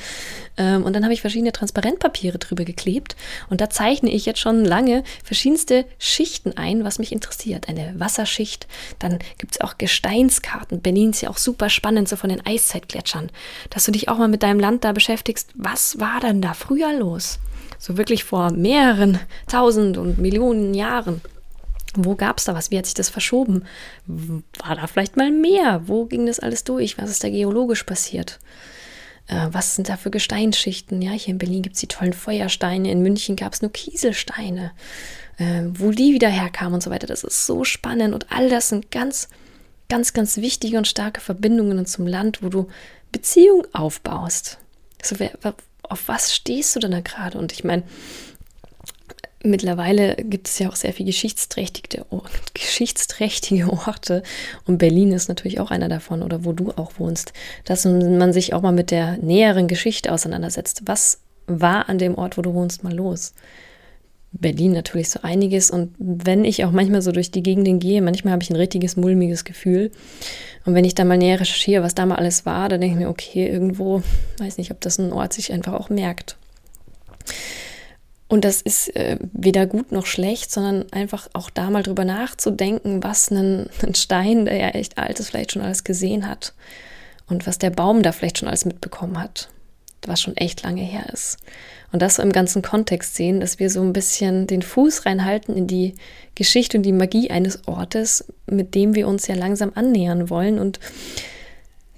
Ähm, 0.57 0.85
und 0.85 0.95
dann 0.95 1.05
habe 1.05 1.15
ich 1.15 1.21
verschiedene 1.21 1.53
Transparentpapiere 1.53 2.39
drüber 2.39 2.65
geklebt. 2.65 3.15
Und 3.51 3.61
da 3.61 3.71
zeichne 3.71 4.11
ich 4.11 4.27
jetzt 4.27 4.41
schon 4.41 4.65
lange 4.65 5.05
verschiedenste 5.23 5.85
Schichten 5.99 6.57
ein, 6.57 6.83
was 6.83 6.99
mich 6.99 7.13
interessiert. 7.13 7.69
Eine 7.69 7.95
Wasserschicht. 7.99 8.67
Dann 8.99 9.19
gibt 9.39 9.53
es 9.53 9.61
auch 9.61 9.79
Gesteinskarten. 9.79 10.81
Berlin 10.81 11.11
ist 11.11 11.21
ja 11.21 11.31
auch 11.31 11.39
super 11.39 11.69
spannend, 11.69 12.09
so 12.09 12.17
von 12.17 12.31
den 12.31 12.45
Eiszeitgletschern. 12.45 13.31
Dass 13.71 13.85
du 13.85 13.93
dich 13.93 14.09
auch 14.09 14.19
mal 14.19 14.29
mit 14.29 14.43
deinem 14.43 14.61
Land 14.61 14.85
da 14.85 14.93
beschäftigst. 14.93 15.51
Was 15.55 16.01
war 16.01 16.21
denn 16.21 16.43
da 16.43 16.55
früher 16.55 16.93
los? 16.99 17.39
So 17.79 17.97
wirklich 17.97 18.25
vor 18.25 18.51
mehreren 18.53 19.19
tausend 19.47 19.99
und 19.99 20.19
Millionen 20.19 20.75
Jahren. 20.75 21.21
Wo 21.97 22.17
gab 22.17 22.39
es 22.39 22.45
da 22.45 22.55
was? 22.55 22.71
Wie 22.71 22.79
hat 22.79 22.87
sich 22.87 22.95
das 22.95 23.09
verschoben? 23.09 23.65
War 24.07 24.77
da 24.77 24.87
vielleicht 24.87 25.17
mal 25.17 25.31
mehr? 25.31 25.83
Wo 25.87 26.07
ging 26.07 26.27
das 26.27 26.41
alles 26.41 26.65
durch? 26.65 26.99
Was 26.99 27.11
ist 27.11 27.23
da 27.23 27.29
geologisch 27.29 27.85
passiert? 27.85 28.41
Äh, 29.29 29.49
was 29.53 29.77
sind 29.77 29.89
da 29.89 29.97
für 29.97 30.11
Gesteinsschichten? 30.11 31.01
Ja, 31.03 31.13
hier 31.13 31.33
in 31.33 31.39
Berlin 31.39 31.63
gibt 31.63 31.77
es 31.77 31.81
die 31.81 31.87
tollen 31.87 32.13
Feuersteine, 32.13 32.91
in 32.91 33.03
München 33.03 33.37
gab 33.37 33.53
es 33.53 33.63
nur 33.63 33.73
Kieselsteine. 33.73 34.73
Äh, 35.37 35.65
wo 35.71 35.91
die 35.91 36.15
wieder 36.15 36.29
herkamen 36.29 36.75
und 36.75 36.83
so 36.83 36.91
weiter. 36.91 37.07
Das 37.07 37.25
ist 37.25 37.47
so 37.47 37.65
spannend 37.65 38.15
und 38.15 38.31
all 38.31 38.49
das 38.49 38.69
sind 38.69 38.91
ganz, 38.91 39.29
ganz, 39.89 40.13
ganz 40.13 40.37
wichtige 40.37 40.79
und 40.79 40.87
starke 40.87 41.21
Verbindungen 41.21 41.87
zum 41.87 42.07
Land, 42.07 42.43
wo 42.43 42.49
du 42.49 42.69
Beziehung 43.11 43.67
aufbaust. 43.73 44.59
Also, 45.03 45.17
auf 45.91 46.09
was 46.09 46.35
stehst 46.35 46.75
du 46.77 46.81
denn 46.81 46.93
da 46.93 47.01
gerade? 47.01 47.39
Und 47.39 47.53
ich 47.53 47.65
meine, 47.65 47.83
mittlerweile 49.45 50.17
gibt 50.17 50.49
es 50.49 50.59
ja 50.59 50.69
auch 50.69 50.77
sehr 50.77 50.93
viele 50.93 51.07
geschichtsträchtige, 51.07 52.07
geschichtsträchtige 52.55 53.71
Orte 53.71 54.23
und 54.67 54.79
Berlin 54.79 55.13
ist 55.13 55.29
natürlich 55.29 55.61
auch 55.61 55.71
einer 55.71 55.89
davon 55.89 56.23
oder 56.23 56.45
wo 56.45 56.53
du 56.53 56.73
auch 56.73 56.93
wohnst, 56.99 57.33
dass 57.65 57.85
man 57.85 58.33
sich 58.33 58.55
auch 58.55 58.63
mal 58.63 58.73
mit 58.73 58.91
der 58.91 59.19
näheren 59.19 59.69
Geschichte 59.69 60.13
auseinandersetzt. 60.13 60.83
Was 60.87 61.21
war 61.47 61.89
an 61.89 61.99
dem 61.99 62.17
Ort, 62.17 62.39
wo 62.39 62.43
du 62.43 62.55
wohnst, 62.55 62.83
mal 62.85 62.95
los? 62.95 63.35
Berlin 64.35 64.73
natürlich 64.73 65.11
so 65.11 65.21
einiges 65.23 65.71
und 65.71 65.95
wenn 65.99 66.45
ich 66.45 66.65
auch 66.65 66.73
manchmal 66.73 67.03
so 67.03 67.13
durch 67.13 67.31
die 67.31 67.43
Gegenden 67.43 67.79
gehe, 67.79 68.03
manchmal 68.03 68.33
habe 68.33 68.43
ich 68.43 68.51
ein 68.51 68.57
richtiges 68.57 68.97
mulmiges 68.97 69.45
Gefühl 69.45 69.91
und 70.65 70.75
wenn 70.75 70.85
ich 70.85 70.95
dann 70.95 71.09
mal 71.09 71.19
näher 71.19 71.41
recherchiere, 71.41 71.83
was 71.83 71.95
da 71.95 72.05
mal 72.05 72.17
alles 72.17 72.45
war, 72.45 72.69
dann 72.69 72.81
denke 72.81 72.97
ich 72.97 73.01
mir, 73.01 73.09
okay, 73.09 73.49
irgendwo, 73.49 74.03
weiß 74.39 74.59
nicht, 74.59 74.71
ob 74.71 74.81
das 74.81 74.99
ein 74.99 75.13
Ort 75.13 75.33
sich 75.33 75.53
einfach 75.53 75.75
auch 75.75 75.89
merkt. 75.89 76.37
Und 78.29 78.45
das 78.45 78.63
ist 78.63 78.95
äh, 78.97 79.19
weder 79.33 79.67
gut 79.67 79.93
noch 79.93 80.07
schlecht, 80.07 80.51
sondern 80.51 80.91
einfach 80.93 81.29
auch 81.35 81.51
da 81.51 81.71
mal 81.71 81.83
drüber 81.83 82.05
nachzudenken, 82.05 83.03
was 83.03 83.31
ein, 83.31 83.69
ein 83.83 83.95
Stein, 83.95 84.47
der 84.47 84.57
ja 84.57 84.69
echt 84.71 84.99
alt 84.99 85.21
ist, 85.21 85.31
vielleicht 85.31 85.53
schon 85.53 85.63
alles 85.63 85.85
gesehen 85.85 86.29
hat. 86.29 86.55
Und 87.29 87.47
was 87.47 87.59
der 87.59 87.71
Baum 87.71 88.03
da 88.03 88.13
vielleicht 88.13 88.39
schon 88.39 88.49
alles 88.49 88.65
mitbekommen 88.65 89.21
hat, 89.21 89.51
was 90.07 90.21
schon 90.21 90.37
echt 90.37 90.63
lange 90.63 90.83
her 90.83 91.07
ist. 91.13 91.39
Und 91.95 92.01
das 92.03 92.17
so 92.17 92.25
im 92.25 92.33
ganzen 92.33 92.61
Kontext 92.61 93.15
sehen, 93.15 93.39
dass 93.39 93.61
wir 93.61 93.71
so 93.71 93.81
ein 93.81 93.93
bisschen 93.93 94.49
den 94.49 94.63
Fuß 94.63 95.07
reinhalten 95.07 95.57
in 95.57 95.69
die 95.69 95.95
Geschichte 96.35 96.77
und 96.77 96.83
die 96.83 96.91
Magie 96.91 97.31
eines 97.31 97.69
Ortes, 97.69 98.25
mit 98.51 98.75
dem 98.75 98.97
wir 98.97 99.07
uns 99.07 99.29
ja 99.29 99.37
langsam 99.37 99.71
annähern 99.77 100.29
wollen. 100.29 100.59
Und 100.59 100.81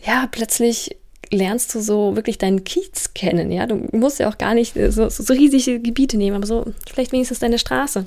ja, 0.05 0.29
plötzlich 0.31 0.99
lernst 1.31 1.75
du 1.75 1.81
so 1.81 2.15
wirklich 2.15 2.37
deinen 2.37 2.63
Kiez 2.63 3.15
kennen. 3.15 3.51
Ja, 3.51 3.65
du 3.65 3.89
musst 3.93 4.19
ja 4.19 4.29
auch 4.29 4.37
gar 4.37 4.53
nicht 4.53 4.75
so, 4.91 5.09
so 5.09 5.33
riesige 5.33 5.81
Gebiete 5.81 6.19
nehmen, 6.19 6.37
aber 6.37 6.47
so 6.47 6.67
vielleicht 6.87 7.13
wenigstens 7.13 7.39
deine 7.39 7.59
Straße. 7.59 8.05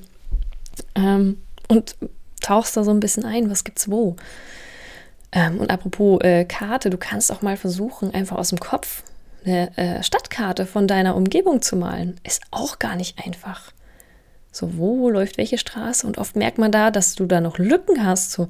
Ähm, 0.94 1.38
und 1.70 1.96
tauchst 2.40 2.78
da 2.78 2.84
so 2.84 2.92
ein 2.92 3.00
bisschen 3.00 3.26
ein, 3.26 3.50
was 3.50 3.64
gibt's 3.64 3.90
wo. 3.90 4.16
Ähm, 5.32 5.60
und 5.60 5.72
apropos 5.72 6.22
äh, 6.22 6.46
Karte, 6.46 6.92
du 6.92 7.00
kannst 7.00 7.32
auch 7.32 7.42
mal 7.42 7.58
versuchen, 7.58 8.14
einfach 8.14 8.38
aus 8.38 8.50
dem 8.50 8.60
Kopf 8.60 9.02
eine 9.46 9.78
äh, 9.78 10.04
Stadtkarte 10.04 10.66
von 10.66 10.88
deiner 10.88 11.16
Umgebung 11.16 11.62
zu 11.62 11.76
malen, 11.76 12.20
ist 12.24 12.42
auch 12.52 12.80
gar 12.80 12.96
nicht 12.96 13.26
einfach. 13.26 13.72
So, 14.52 14.78
wo 14.78 15.10
läuft 15.10 15.38
welche 15.38 15.58
Straße? 15.58 16.06
Und 16.06 16.18
oft 16.18 16.36
merkt 16.36 16.58
man 16.58 16.72
da, 16.72 16.92
dass 16.92 17.16
du 17.16 17.26
da 17.26 17.40
noch 17.40 17.58
Lücken 17.58 18.04
hast. 18.04 18.32
So, 18.32 18.50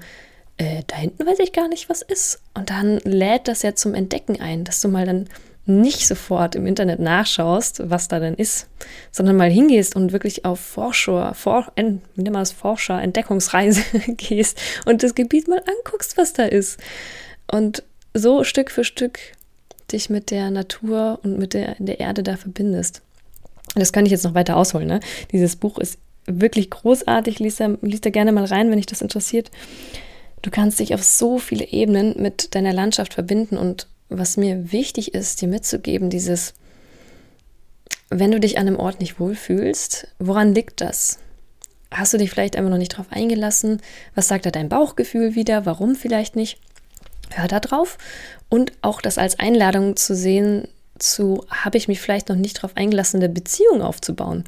äh, 0.58 0.84
da 0.88 0.96
hinten 0.96 1.26
weiß 1.26 1.40
ich 1.40 1.52
gar 1.52 1.68
nicht, 1.68 1.90
was 1.90 2.02
ist. 2.02 2.42
Und 2.54 2.70
dann 2.70 2.98
lädt 3.00 3.48
das 3.48 3.62
ja 3.62 3.76
zum 3.76 3.94
Entdecken 3.94 4.40
ein, 4.40 4.64
dass 4.64 4.82
du 4.82 4.88
mal 4.88 5.06
dann 5.06 5.28
nicht 5.70 6.08
sofort 6.08 6.56
im 6.56 6.66
Internet 6.66 7.00
nachschaust, 7.00 7.90
was 7.90 8.08
da 8.08 8.20
denn 8.20 8.34
ist, 8.34 8.68
sondern 9.12 9.38
mal 9.38 9.50
hingehst 9.50 9.96
und 9.96 10.12
wirklich 10.12 10.44
auf 10.44 10.60
Forscher, 10.60 11.34
For, 11.36 11.72
nennt 11.76 12.02
man 12.16 12.34
das, 12.34 12.52
Forscher, 12.52 13.02
Entdeckungsreise 13.02 13.84
gehst 14.18 14.60
und 14.86 15.04
das 15.04 15.16
Gebiet 15.16 15.48
mal 15.48 15.62
anguckst, 15.78 16.18
was 16.18 16.34
da 16.34 16.44
ist. 16.44 16.80
Und 17.52 17.84
so 18.14 18.44
Stück 18.44 18.72
für 18.72 18.84
Stück 18.84 19.20
dich 19.94 20.10
mit 20.10 20.32
der 20.32 20.52
Natur 20.52 21.20
und 21.24 21.38
mit 21.38 21.54
der, 21.54 21.76
der 21.80 22.00
Erde 22.00 22.24
da 22.24 22.38
verbindest. 22.38 23.02
Das 23.76 23.94
kann 23.94 24.06
ich 24.06 24.12
jetzt 24.12 24.24
noch 24.24 24.34
weiter 24.34 24.58
ausholen. 24.58 24.88
Ne? 24.88 25.00
Dieses 25.32 25.56
Buch 25.56 25.78
ist 25.78 25.98
wirklich 26.26 26.70
großartig. 26.70 27.40
Lies 27.40 27.58
da, 27.58 27.76
lies 27.82 28.02
da 28.02 28.10
gerne 28.10 28.32
mal 28.32 28.46
rein, 28.46 28.70
wenn 28.70 28.78
dich 28.78 28.86
das 28.86 29.02
interessiert. 29.02 29.52
Du 30.42 30.52
kannst 30.52 30.80
dich 30.80 30.94
auf 30.94 31.04
so 31.04 31.38
viele 31.38 31.68
Ebenen 31.68 32.16
mit 32.22 32.56
deiner 32.56 32.74
Landschaft 32.74 33.14
verbinden. 33.14 33.58
Und 33.58 33.88
was 34.10 34.38
mir 34.38 34.72
wichtig 34.72 35.14
ist, 35.14 35.42
dir 35.42 35.48
mitzugeben, 35.48 36.10
dieses, 36.10 36.54
wenn 38.10 38.32
du 38.32 38.40
dich 38.40 38.58
an 38.58 38.68
einem 38.68 38.80
Ort 38.80 39.00
nicht 39.00 39.20
wohlfühlst, 39.20 40.08
woran 40.20 40.54
liegt 40.54 40.82
das? 40.82 41.20
Hast 41.92 42.14
du 42.14 42.18
dich 42.18 42.30
vielleicht 42.30 42.56
einfach 42.56 42.70
noch 42.70 42.78
nicht 42.78 42.98
drauf 42.98 43.08
eingelassen? 43.10 43.82
Was 44.14 44.28
sagt 44.28 44.46
da 44.46 44.52
dein 44.52 44.70
Bauchgefühl 44.70 45.36
wieder? 45.36 45.66
Warum 45.66 45.96
vielleicht 45.96 46.36
nicht? 46.36 46.60
Hör 47.30 47.48
da 47.48 47.60
drauf 47.60 47.98
und 48.50 48.72
auch 48.82 49.02
das 49.02 49.18
als 49.18 49.40
Einladung 49.40 49.96
zu 49.96 50.16
sehen, 50.16 50.68
zu 50.98 51.46
habe 51.50 51.78
ich 51.78 51.88
mich 51.88 52.02
vielleicht 52.02 52.30
noch 52.30 52.36
nicht 52.36 52.58
darauf 52.58 52.76
eingelassen, 52.76 53.18
eine 53.18 53.30
Beziehung 53.30 53.82
aufzubauen. 53.82 54.44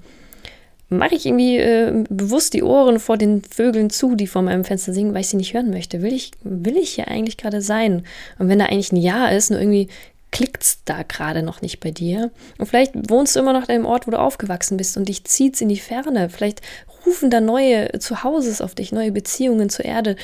mache 0.90 1.16
ich 1.16 1.26
irgendwie 1.26 1.58
äh, 1.58 2.04
bewusst 2.10 2.54
die 2.54 2.64
Ohren 2.64 3.00
vor 3.00 3.18
den 3.18 3.44
Vögeln 3.44 3.90
zu, 3.90 4.16
die 4.16 4.28
vor 4.28 4.42
meinem 4.42 4.66
Fenster 4.66 4.94
singen, 4.94 5.14
weil 5.14 5.22
ich 5.22 5.30
sie 5.30 5.38
nicht 5.38 5.54
hören 5.54 5.70
möchte. 5.70 6.02
Will 6.02 6.14
ich, 6.14 6.32
will 6.44 6.76
ich 6.76 6.96
hier 6.96 7.08
eigentlich 7.08 7.38
gerade 7.38 7.62
sein? 7.62 8.04
Und 8.40 8.50
wenn 8.50 8.60
da 8.60 8.66
eigentlich 8.66 8.92
ein 8.92 8.98
Ja 8.98 9.30
ist, 9.30 9.52
nur 9.52 9.60
irgendwie 9.60 9.88
klickt's 10.32 10.80
da 10.86 11.04
gerade 11.04 11.44
noch 11.44 11.62
nicht 11.62 11.80
bei 11.80 11.92
dir. 11.92 12.32
Und 12.58 12.66
vielleicht 12.66 12.94
wohnst 13.10 13.36
du 13.36 13.40
immer 13.40 13.54
noch 13.54 13.64
an 13.64 13.70
einem 13.70 13.86
Ort, 13.86 14.08
wo 14.08 14.12
du 14.12 14.20
aufgewachsen 14.20 14.78
bist 14.78 14.98
und 14.98 15.08
dich 15.08 15.24
zieht's 15.26 15.62
in 15.62 15.70
die 15.70 15.80
Ferne. 15.80 16.30
Vielleicht 16.30 16.62
rufen 17.06 17.30
da 17.30 17.42
neue 17.42 18.00
Zuhauses 18.00 18.62
auf 18.62 18.76
dich, 18.76 18.92
neue 18.92 19.12
Beziehungen 19.12 19.70
zur 19.70 19.86
Erde. 19.86 20.16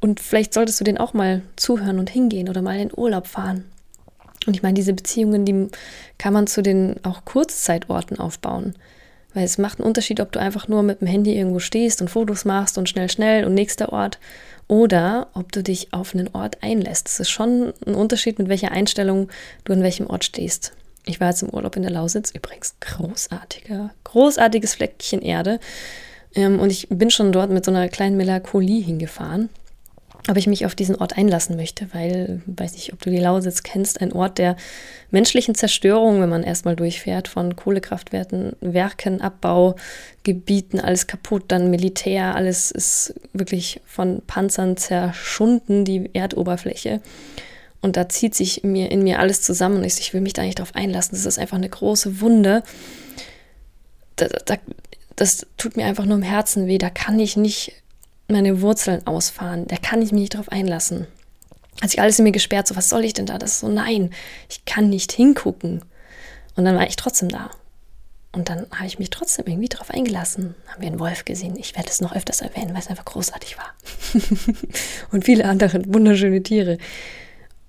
Und 0.00 0.20
vielleicht 0.20 0.54
solltest 0.54 0.80
du 0.80 0.84
denen 0.84 0.98
auch 0.98 1.12
mal 1.12 1.42
zuhören 1.56 1.98
und 1.98 2.10
hingehen 2.10 2.48
oder 2.48 2.62
mal 2.62 2.78
in 2.78 2.90
Urlaub 2.96 3.26
fahren. 3.26 3.64
Und 4.46 4.54
ich 4.54 4.62
meine, 4.62 4.74
diese 4.74 4.92
Beziehungen, 4.92 5.44
die 5.44 5.68
kann 6.16 6.32
man 6.32 6.46
zu 6.46 6.62
den 6.62 6.96
auch 7.04 7.24
Kurzzeitorten 7.24 8.18
aufbauen. 8.18 8.74
Weil 9.34 9.44
es 9.44 9.58
macht 9.58 9.78
einen 9.78 9.86
Unterschied, 9.86 10.20
ob 10.20 10.32
du 10.32 10.40
einfach 10.40 10.68
nur 10.68 10.82
mit 10.82 11.00
dem 11.00 11.08
Handy 11.08 11.36
irgendwo 11.36 11.58
stehst 11.58 12.00
und 12.00 12.08
Fotos 12.08 12.44
machst 12.44 12.78
und 12.78 12.88
schnell, 12.88 13.10
schnell 13.10 13.44
und 13.44 13.54
nächster 13.54 13.92
Ort 13.92 14.18
oder 14.68 15.28
ob 15.34 15.52
du 15.52 15.62
dich 15.62 15.92
auf 15.92 16.14
einen 16.14 16.28
Ort 16.34 16.62
einlässt. 16.62 17.08
Es 17.08 17.20
ist 17.20 17.30
schon 17.30 17.72
ein 17.86 17.94
Unterschied, 17.94 18.38
mit 18.38 18.48
welcher 18.48 18.72
Einstellung 18.72 19.28
du 19.64 19.72
an 19.72 19.82
welchem 19.82 20.06
Ort 20.06 20.24
stehst. 20.24 20.72
Ich 21.04 21.20
war 21.20 21.30
jetzt 21.30 21.42
im 21.42 21.50
Urlaub 21.50 21.74
in 21.76 21.82
der 21.82 21.90
Lausitz, 21.90 22.30
übrigens 22.30 22.74
großartiger, 22.80 23.90
großartiges 24.04 24.74
Fleckchen 24.74 25.22
Erde. 25.22 25.58
Ähm, 26.34 26.60
und 26.60 26.70
ich 26.70 26.88
bin 26.88 27.10
schon 27.10 27.32
dort 27.32 27.50
mit 27.50 27.64
so 27.64 27.70
einer 27.70 27.88
kleinen 27.88 28.16
Melancholie 28.16 28.82
hingefahren 28.82 29.48
ob 30.28 30.36
ich 30.36 30.46
mich 30.46 30.66
auf 30.66 30.74
diesen 30.74 30.96
Ort 30.96 31.16
einlassen 31.16 31.56
möchte, 31.56 31.88
weil, 31.92 32.42
weiß 32.46 32.74
nicht, 32.74 32.92
ob 32.92 33.00
du 33.00 33.10
die 33.10 33.18
Lausitz 33.18 33.62
kennst, 33.62 34.00
ein 34.02 34.12
Ort 34.12 34.36
der 34.36 34.56
menschlichen 35.10 35.54
Zerstörung, 35.54 36.20
wenn 36.20 36.28
man 36.28 36.42
erstmal 36.42 36.76
durchfährt, 36.76 37.28
von 37.28 37.56
Kohlekraftwerken, 37.56 38.52
Werken, 38.60 39.22
Abbaugebieten, 39.22 40.80
alles 40.80 41.06
kaputt, 41.06 41.44
dann 41.48 41.70
Militär, 41.70 42.34
alles 42.34 42.70
ist 42.70 43.14
wirklich 43.32 43.80
von 43.86 44.20
Panzern 44.26 44.76
zerschunden, 44.76 45.86
die 45.86 46.10
Erdoberfläche. 46.12 47.00
Und 47.80 47.96
da 47.96 48.08
zieht 48.08 48.34
sich 48.34 48.64
mir 48.64 48.90
in 48.90 49.02
mir 49.02 49.20
alles 49.20 49.40
zusammen 49.40 49.78
und 49.78 49.84
ich, 49.84 49.98
ich 49.98 50.12
will 50.12 50.20
mich 50.20 50.34
da 50.34 50.42
nicht 50.42 50.58
drauf 50.58 50.74
einlassen. 50.74 51.12
Das 51.12 51.24
ist 51.24 51.38
einfach 51.38 51.56
eine 51.56 51.68
große 51.70 52.20
Wunde. 52.20 52.64
Da, 54.16 54.26
da, 54.44 54.56
das 55.20 55.46
tut 55.56 55.76
mir 55.76 55.84
einfach 55.84 56.04
nur 56.04 56.16
im 56.16 56.22
Herzen 56.22 56.66
weh. 56.66 56.78
Da 56.78 56.90
kann 56.90 57.18
ich 57.18 57.36
nicht 57.36 57.72
meine 58.28 58.60
Wurzeln 58.60 59.06
ausfahren. 59.06 59.66
Da 59.66 59.76
kann 59.76 60.00
ich 60.00 60.12
mich 60.12 60.20
nicht 60.20 60.36
drauf 60.36 60.50
einlassen. 60.50 61.06
Hat 61.80 61.90
sich 61.90 62.00
alles 62.00 62.18
in 62.18 62.24
mir 62.24 62.32
gesperrt, 62.32 62.66
so 62.66 62.76
was 62.76 62.88
soll 62.88 63.04
ich 63.04 63.14
denn 63.14 63.26
da? 63.26 63.38
Das 63.38 63.54
ist 63.54 63.60
so, 63.60 63.68
nein, 63.68 64.10
ich 64.48 64.64
kann 64.64 64.88
nicht 64.88 65.12
hingucken. 65.12 65.84
Und 66.56 66.64
dann 66.64 66.76
war 66.76 66.86
ich 66.86 66.96
trotzdem 66.96 67.28
da. 67.28 67.50
Und 68.32 68.48
dann 68.48 68.66
habe 68.72 68.86
ich 68.86 68.98
mich 68.98 69.10
trotzdem 69.10 69.46
irgendwie 69.46 69.68
drauf 69.68 69.90
eingelassen. 69.90 70.54
Haben 70.68 70.82
wir 70.82 70.88
einen 70.88 71.00
Wolf 71.00 71.24
gesehen. 71.24 71.56
Ich 71.56 71.76
werde 71.76 71.88
es 71.88 72.00
noch 72.00 72.14
öfters 72.14 72.40
erwähnen, 72.40 72.74
weil 72.74 72.80
es 72.80 72.88
einfach 72.88 73.04
großartig 73.04 73.56
war. 73.58 73.74
und 75.10 75.24
viele 75.24 75.46
andere 75.46 75.82
wunderschöne 75.86 76.42
Tiere. 76.42 76.78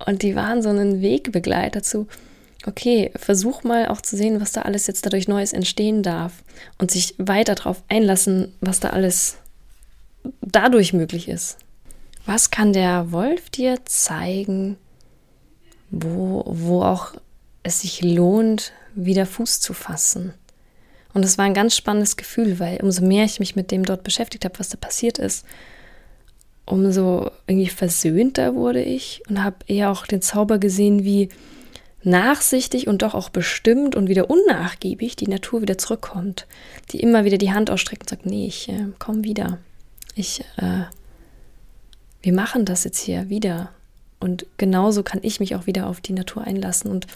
Und 0.06 0.22
die 0.22 0.36
waren 0.36 0.62
so 0.62 0.70
ein 0.70 1.02
Wegbegleiter 1.02 1.82
zu, 1.82 2.08
okay, 2.66 3.12
versuch 3.16 3.64
mal 3.64 3.88
auch 3.88 4.02
zu 4.02 4.18
sehen, 4.18 4.42
was 4.42 4.52
da 4.52 4.62
alles 4.62 4.88
jetzt 4.88 5.06
dadurch 5.06 5.28
Neues 5.28 5.54
entstehen 5.54 6.04
darf. 6.04 6.44
Und 6.78 6.92
sich 6.92 7.16
weiter 7.18 7.56
darauf 7.56 7.84
einlassen, 7.88 8.54
was 8.62 8.80
da 8.80 8.90
alles 8.90 9.38
dadurch 10.42 10.94
möglich 10.94 11.30
ist. 11.30 11.58
Was 12.26 12.52
kann 12.52 12.74
der 12.74 13.12
Wolf 13.12 13.50
dir 13.50 13.80
zeigen, 13.86 14.78
wo, 15.90 16.44
wo 16.46 16.84
auch 16.84 17.14
es 17.64 17.82
sich 17.82 18.02
lohnt, 18.02 18.74
wieder 18.94 19.26
Fuß 19.26 19.62
zu 19.62 19.74
fassen? 19.74 20.34
Und 21.14 21.26
es 21.26 21.38
war 21.38 21.46
ein 21.46 21.54
ganz 21.54 21.76
spannendes 21.76 22.18
Gefühl, 22.18 22.60
weil 22.60 22.78
umso 22.82 23.04
mehr 23.04 23.26
ich 23.26 23.40
mich 23.40 23.56
mit 23.56 23.72
dem 23.72 23.84
dort 23.84 24.04
beschäftigt 24.04 24.46
habe, 24.46 24.60
was 24.60 24.70
da 24.70 24.78
passiert 24.78 25.18
ist, 25.18 25.46
umso 26.66 27.32
irgendwie 27.48 27.70
versöhnter 27.70 28.54
wurde 28.54 28.84
ich 28.84 29.24
und 29.28 29.44
habe 29.44 29.58
eher 29.66 29.90
auch 29.90 30.06
den 30.06 30.22
Zauber 30.22 30.60
gesehen, 30.60 31.04
wie 31.04 31.30
nachsichtig 32.04 32.88
und 32.88 33.02
doch 33.02 33.14
auch 33.14 33.30
bestimmt 33.30 33.96
und 33.96 34.08
wieder 34.08 34.30
unnachgiebig 34.30 35.16
die 35.16 35.28
Natur 35.28 35.62
wieder 35.62 35.78
zurückkommt, 35.78 36.48
die 36.92 37.00
immer 37.02 37.26
wieder 37.26 37.38
die 37.38 37.52
Hand 37.52 37.70
ausstreckt 37.70 38.04
und 38.04 38.10
sagt, 38.10 38.26
nee, 38.26 38.48
ich 38.48 38.70
äh, 38.70 38.88
komm 39.00 39.24
wieder 39.24 39.60
ich, 40.20 40.42
äh, 40.58 40.84
wir 42.22 42.34
machen 42.34 42.66
das 42.66 42.84
jetzt 42.84 43.00
hier 43.00 43.30
wieder. 43.30 43.72
Und 44.20 44.46
genauso 44.58 45.02
kann 45.02 45.22
ich 45.24 45.40
mich 45.40 45.56
auch 45.56 45.66
wieder 45.66 45.88
auf 45.88 46.02
die 46.02 46.12
Natur 46.12 46.44
einlassen 46.44 46.92
und 46.92 47.08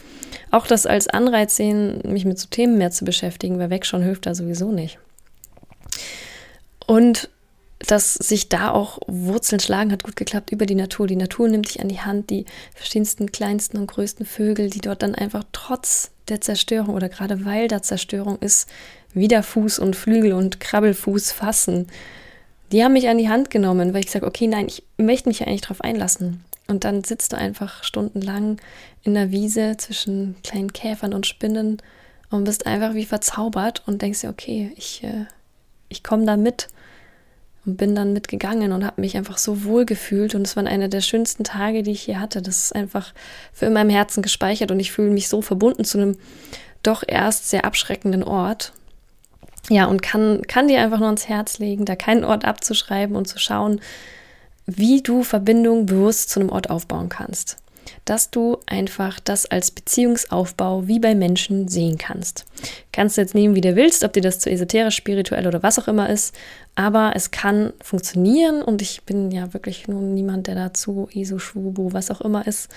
auch 0.50 0.66
das 0.66 0.86
als 0.86 1.06
Anreiz 1.06 1.54
sehen, 1.54 2.00
mich 2.04 2.24
mit 2.24 2.38
so 2.38 2.48
Themen 2.48 2.78
mehr 2.78 2.90
zu 2.90 3.04
beschäftigen, 3.04 3.58
weil 3.58 3.68
weg 3.68 3.84
schon 3.84 4.02
hilft 4.02 4.24
da 4.24 4.34
sowieso 4.34 4.72
nicht. 4.72 4.98
Und 6.86 7.28
dass 7.78 8.14
sich 8.14 8.48
da 8.48 8.70
auch 8.70 8.98
Wurzeln 9.06 9.60
schlagen 9.60 9.92
hat 9.92 10.04
gut 10.04 10.16
geklappt 10.16 10.52
über 10.52 10.66
die 10.66 10.74
Natur. 10.74 11.06
Die 11.06 11.16
Natur 11.16 11.48
nimmt 11.48 11.68
dich 11.68 11.80
an 11.80 11.88
die 11.88 12.00
Hand, 12.00 12.30
die 12.30 12.46
verschiedensten 12.74 13.30
kleinsten 13.32 13.78
und 13.78 13.88
größten 13.88 14.24
Vögel, 14.26 14.70
die 14.70 14.80
dort 14.80 15.02
dann 15.02 15.14
einfach 15.14 15.44
trotz 15.52 16.10
der 16.28 16.40
Zerstörung 16.40 16.94
oder 16.94 17.08
gerade 17.08 17.44
weil 17.44 17.68
da 17.68 17.82
Zerstörung 17.82 18.38
ist, 18.38 18.68
wieder 19.12 19.42
Fuß 19.42 19.78
und 19.78 19.96
Flügel 19.96 20.32
und 20.32 20.60
Krabbelfuß 20.60 21.32
fassen 21.32 21.86
die 22.74 22.82
haben 22.82 22.94
mich 22.94 23.08
an 23.08 23.18
die 23.18 23.28
Hand 23.28 23.50
genommen, 23.50 23.94
weil 23.94 24.02
ich 24.02 24.10
sage, 24.10 24.26
okay, 24.26 24.48
nein, 24.48 24.66
ich 24.66 24.82
möchte 24.96 25.28
mich 25.28 25.38
ja 25.38 25.46
eigentlich 25.46 25.60
drauf 25.60 25.80
einlassen. 25.80 26.44
Und 26.66 26.82
dann 26.82 27.04
sitzt 27.04 27.32
du 27.32 27.36
einfach 27.36 27.84
stundenlang 27.84 28.58
in 29.04 29.14
der 29.14 29.30
Wiese 29.30 29.76
zwischen 29.76 30.34
kleinen 30.42 30.72
Käfern 30.72 31.14
und 31.14 31.24
Spinnen 31.24 31.80
und 32.30 32.42
bist 32.42 32.66
einfach 32.66 32.94
wie 32.94 33.04
verzaubert 33.04 33.84
und 33.86 34.02
denkst 34.02 34.22
dir, 34.22 34.30
okay, 34.30 34.72
ich, 34.76 35.04
äh, 35.04 35.26
ich 35.88 36.02
komme 36.02 36.24
da 36.24 36.36
mit 36.36 36.68
und 37.66 37.76
bin 37.76 37.94
dann 37.94 38.12
mitgegangen 38.12 38.72
und 38.72 38.84
habe 38.84 39.00
mich 39.00 39.16
einfach 39.16 39.38
so 39.38 39.64
wohl 39.64 39.84
gefühlt 39.84 40.34
und 40.34 40.46
es 40.46 40.56
waren 40.56 40.66
eine 40.66 40.88
der 40.88 41.00
schönsten 41.00 41.44
Tage, 41.44 41.82
die 41.82 41.92
ich 41.92 42.02
hier 42.02 42.20
hatte. 42.20 42.42
Das 42.42 42.64
ist 42.64 42.74
einfach 42.74 43.12
für 43.52 43.66
immer 43.66 43.82
im 43.82 43.90
Herzen 43.90 44.22
gespeichert 44.22 44.70
und 44.70 44.80
ich 44.80 44.92
fühle 44.92 45.10
mich 45.10 45.28
so 45.28 45.42
verbunden 45.42 45.84
zu 45.84 45.98
einem 45.98 46.16
doch 46.82 47.02
erst 47.06 47.48
sehr 47.48 47.64
abschreckenden 47.64 48.22
Ort 48.22 48.72
ja, 49.70 49.86
und 49.86 50.02
kann, 50.02 50.42
kann 50.42 50.68
dir 50.68 50.80
einfach 50.80 50.98
nur 50.98 51.08
ans 51.08 51.28
Herz 51.28 51.58
legen, 51.58 51.84
da 51.84 51.96
keinen 51.96 52.24
Ort 52.24 52.44
abzuschreiben 52.44 53.16
und 53.16 53.26
zu 53.26 53.38
schauen, 53.38 53.80
wie 54.66 55.02
du 55.02 55.22
Verbindung 55.22 55.86
bewusst 55.86 56.30
zu 56.30 56.40
einem 56.40 56.50
Ort 56.50 56.70
aufbauen 56.70 57.08
kannst. 57.08 57.56
Dass 58.04 58.30
du 58.30 58.58
einfach 58.66 59.20
das 59.20 59.46
als 59.46 59.70
Beziehungsaufbau 59.70 60.86
wie 60.86 60.98
bei 60.98 61.14
Menschen 61.14 61.68
sehen 61.68 61.98
kannst. 61.98 62.44
Kannst 62.92 63.16
du 63.16 63.20
jetzt 63.20 63.34
nehmen, 63.34 63.54
wie 63.54 63.60
du 63.60 63.76
willst, 63.76 64.04
ob 64.04 64.12
dir 64.12 64.22
das 64.22 64.38
zu 64.38 64.50
esoterisch, 64.50 64.96
spirituell 64.96 65.46
oder 65.46 65.62
was 65.62 65.78
auch 65.78 65.88
immer 65.88 66.08
ist, 66.08 66.34
aber 66.74 67.12
es 67.14 67.30
kann 67.30 67.72
funktionieren 67.82 68.62
und 68.62 68.82
ich 68.82 69.02
bin 69.04 69.30
ja 69.30 69.52
wirklich 69.54 69.88
nur 69.88 70.00
niemand, 70.00 70.46
der 70.46 70.54
dazu 70.54 71.08
ESO, 71.12 71.38
Schwubu, 71.38 71.92
was 71.92 72.10
auch 72.10 72.20
immer 72.20 72.46
ist. 72.46 72.68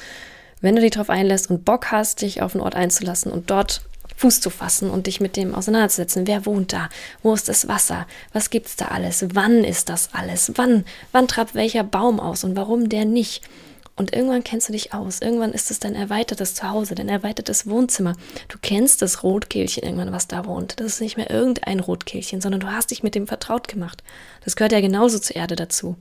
Wenn 0.62 0.76
du 0.76 0.82
dich 0.82 0.92
darauf 0.92 1.10
einlässt 1.10 1.50
und 1.50 1.66
Bock 1.66 1.92
hast, 1.92 2.22
dich 2.22 2.42
auf 2.42 2.56
einen 2.56 2.64
Ort 2.64 2.76
einzulassen 2.76 3.32
und 3.32 3.50
dort 3.50 3.82
Fuß 4.18 4.42
zu 4.42 4.50
fassen 4.50 4.90
und 4.90 5.06
dich 5.06 5.22
mit 5.22 5.38
dem 5.38 5.54
auseinanderzusetzen. 5.54 6.26
Wer 6.26 6.46
wohnt 6.46 6.74
da? 6.74 6.90
Wo 7.22 7.34
ist 7.34 7.48
das 7.50 7.68
Wasser? 7.68 8.08
Was 8.34 8.50
gibt's 8.50 8.76
da 8.76 8.86
alles? 8.86 9.26
Wann 9.34 9.64
ist 9.64 9.90
das 9.90 10.10
alles? 10.14 10.52
Wann, 10.56 10.86
wann 11.12 11.28
trabt 11.28 11.54
welcher 11.54 11.84
Baum 11.84 12.20
aus 12.20 12.44
und 12.44 12.56
warum 12.56 12.90
der 12.90 13.06
nicht? 13.06 13.48
Und 13.98 14.14
irgendwann 14.14 14.44
kennst 14.44 14.70
du 14.70 14.74
dich 14.74 14.94
aus. 14.94 15.22
Irgendwann 15.22 15.52
ist 15.52 15.72
es 15.72 15.80
dein 15.80 15.96
erweitertes 15.96 16.54
Zuhause, 16.56 16.96
dein 16.96 17.10
erweitertes 17.10 17.68
Wohnzimmer. 17.68 18.14
Du 18.48 18.58
kennst 18.62 19.02
das 19.02 19.24
Rotkehlchen 19.24 19.84
irgendwann, 19.84 20.14
was 20.14 20.28
da 20.28 20.46
wohnt. 20.46 20.80
Das 20.80 20.88
ist 20.88 21.02
nicht 21.02 21.18
mehr 21.18 21.30
irgendein 21.30 21.80
Rotkehlchen, 21.80 22.40
sondern 22.40 22.62
du 22.62 22.72
hast 22.72 22.92
dich 22.92 23.04
mit 23.04 23.16
dem 23.16 23.28
vertraut 23.28 23.68
gemacht. 23.68 24.04
Das 24.46 24.56
gehört 24.56 24.72
ja 24.72 24.82
genauso 24.82 25.20
zur 25.20 25.36
Erde 25.36 25.56
dazu. 25.56 25.98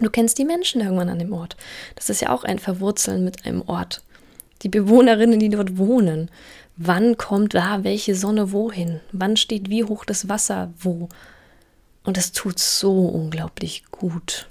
Du 0.00 0.10
kennst 0.10 0.38
die 0.38 0.44
Menschen 0.44 0.80
irgendwann 0.80 1.08
an 1.08 1.18
dem 1.18 1.32
Ort. 1.32 1.56
Das 1.96 2.10
ist 2.10 2.20
ja 2.20 2.30
auch 2.30 2.44
ein 2.44 2.58
Verwurzeln 2.58 3.24
mit 3.24 3.46
einem 3.46 3.62
Ort. 3.66 4.02
Die 4.62 4.68
Bewohnerinnen, 4.68 5.40
die 5.40 5.48
dort 5.48 5.78
wohnen 5.78 6.30
wann 6.76 7.16
kommt 7.16 7.54
da 7.54 7.84
welche 7.84 8.14
Sonne 8.14 8.52
wohin, 8.52 9.00
wann 9.12 9.36
steht 9.36 9.70
wie 9.70 9.84
hoch 9.84 10.04
das 10.04 10.28
Wasser 10.28 10.72
wo. 10.78 11.08
Und 12.04 12.16
das 12.16 12.32
tut 12.32 12.58
so 12.58 13.06
unglaublich 13.06 13.84
gut. 13.90 14.48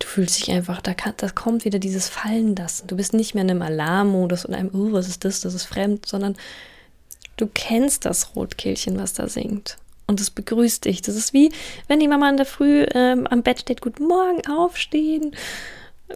Du 0.00 0.06
fühlst 0.06 0.40
dich 0.40 0.50
einfach, 0.50 0.80
da, 0.80 0.94
kann, 0.94 1.14
da 1.18 1.28
kommt 1.28 1.64
wieder 1.64 1.78
dieses 1.78 2.08
Fallen 2.08 2.56
lassen. 2.56 2.88
Du 2.88 2.96
bist 2.96 3.12
nicht 3.12 3.34
mehr 3.34 3.44
in 3.44 3.50
einem 3.50 3.62
Alarmmodus 3.62 4.44
und 4.44 4.54
einem, 4.54 4.70
oh, 4.72 4.92
was 4.92 5.06
ist 5.06 5.24
das, 5.24 5.40
das 5.40 5.54
ist 5.54 5.66
fremd, 5.66 6.06
sondern 6.06 6.36
du 7.36 7.46
kennst 7.46 8.06
das 8.06 8.34
Rotkehlchen, 8.34 8.98
was 8.98 9.12
da 9.12 9.28
singt. 9.28 9.76
Und 10.06 10.20
es 10.20 10.30
begrüßt 10.30 10.86
dich. 10.86 11.02
Das 11.02 11.14
ist 11.14 11.32
wie, 11.32 11.52
wenn 11.86 12.00
die 12.00 12.08
Mama 12.08 12.28
in 12.28 12.36
der 12.36 12.46
Früh 12.46 12.84
ähm, 12.94 13.26
am 13.28 13.42
Bett 13.42 13.60
steht, 13.60 13.80
guten 13.80 14.06
Morgen, 14.06 14.44
aufstehen. 14.48 15.36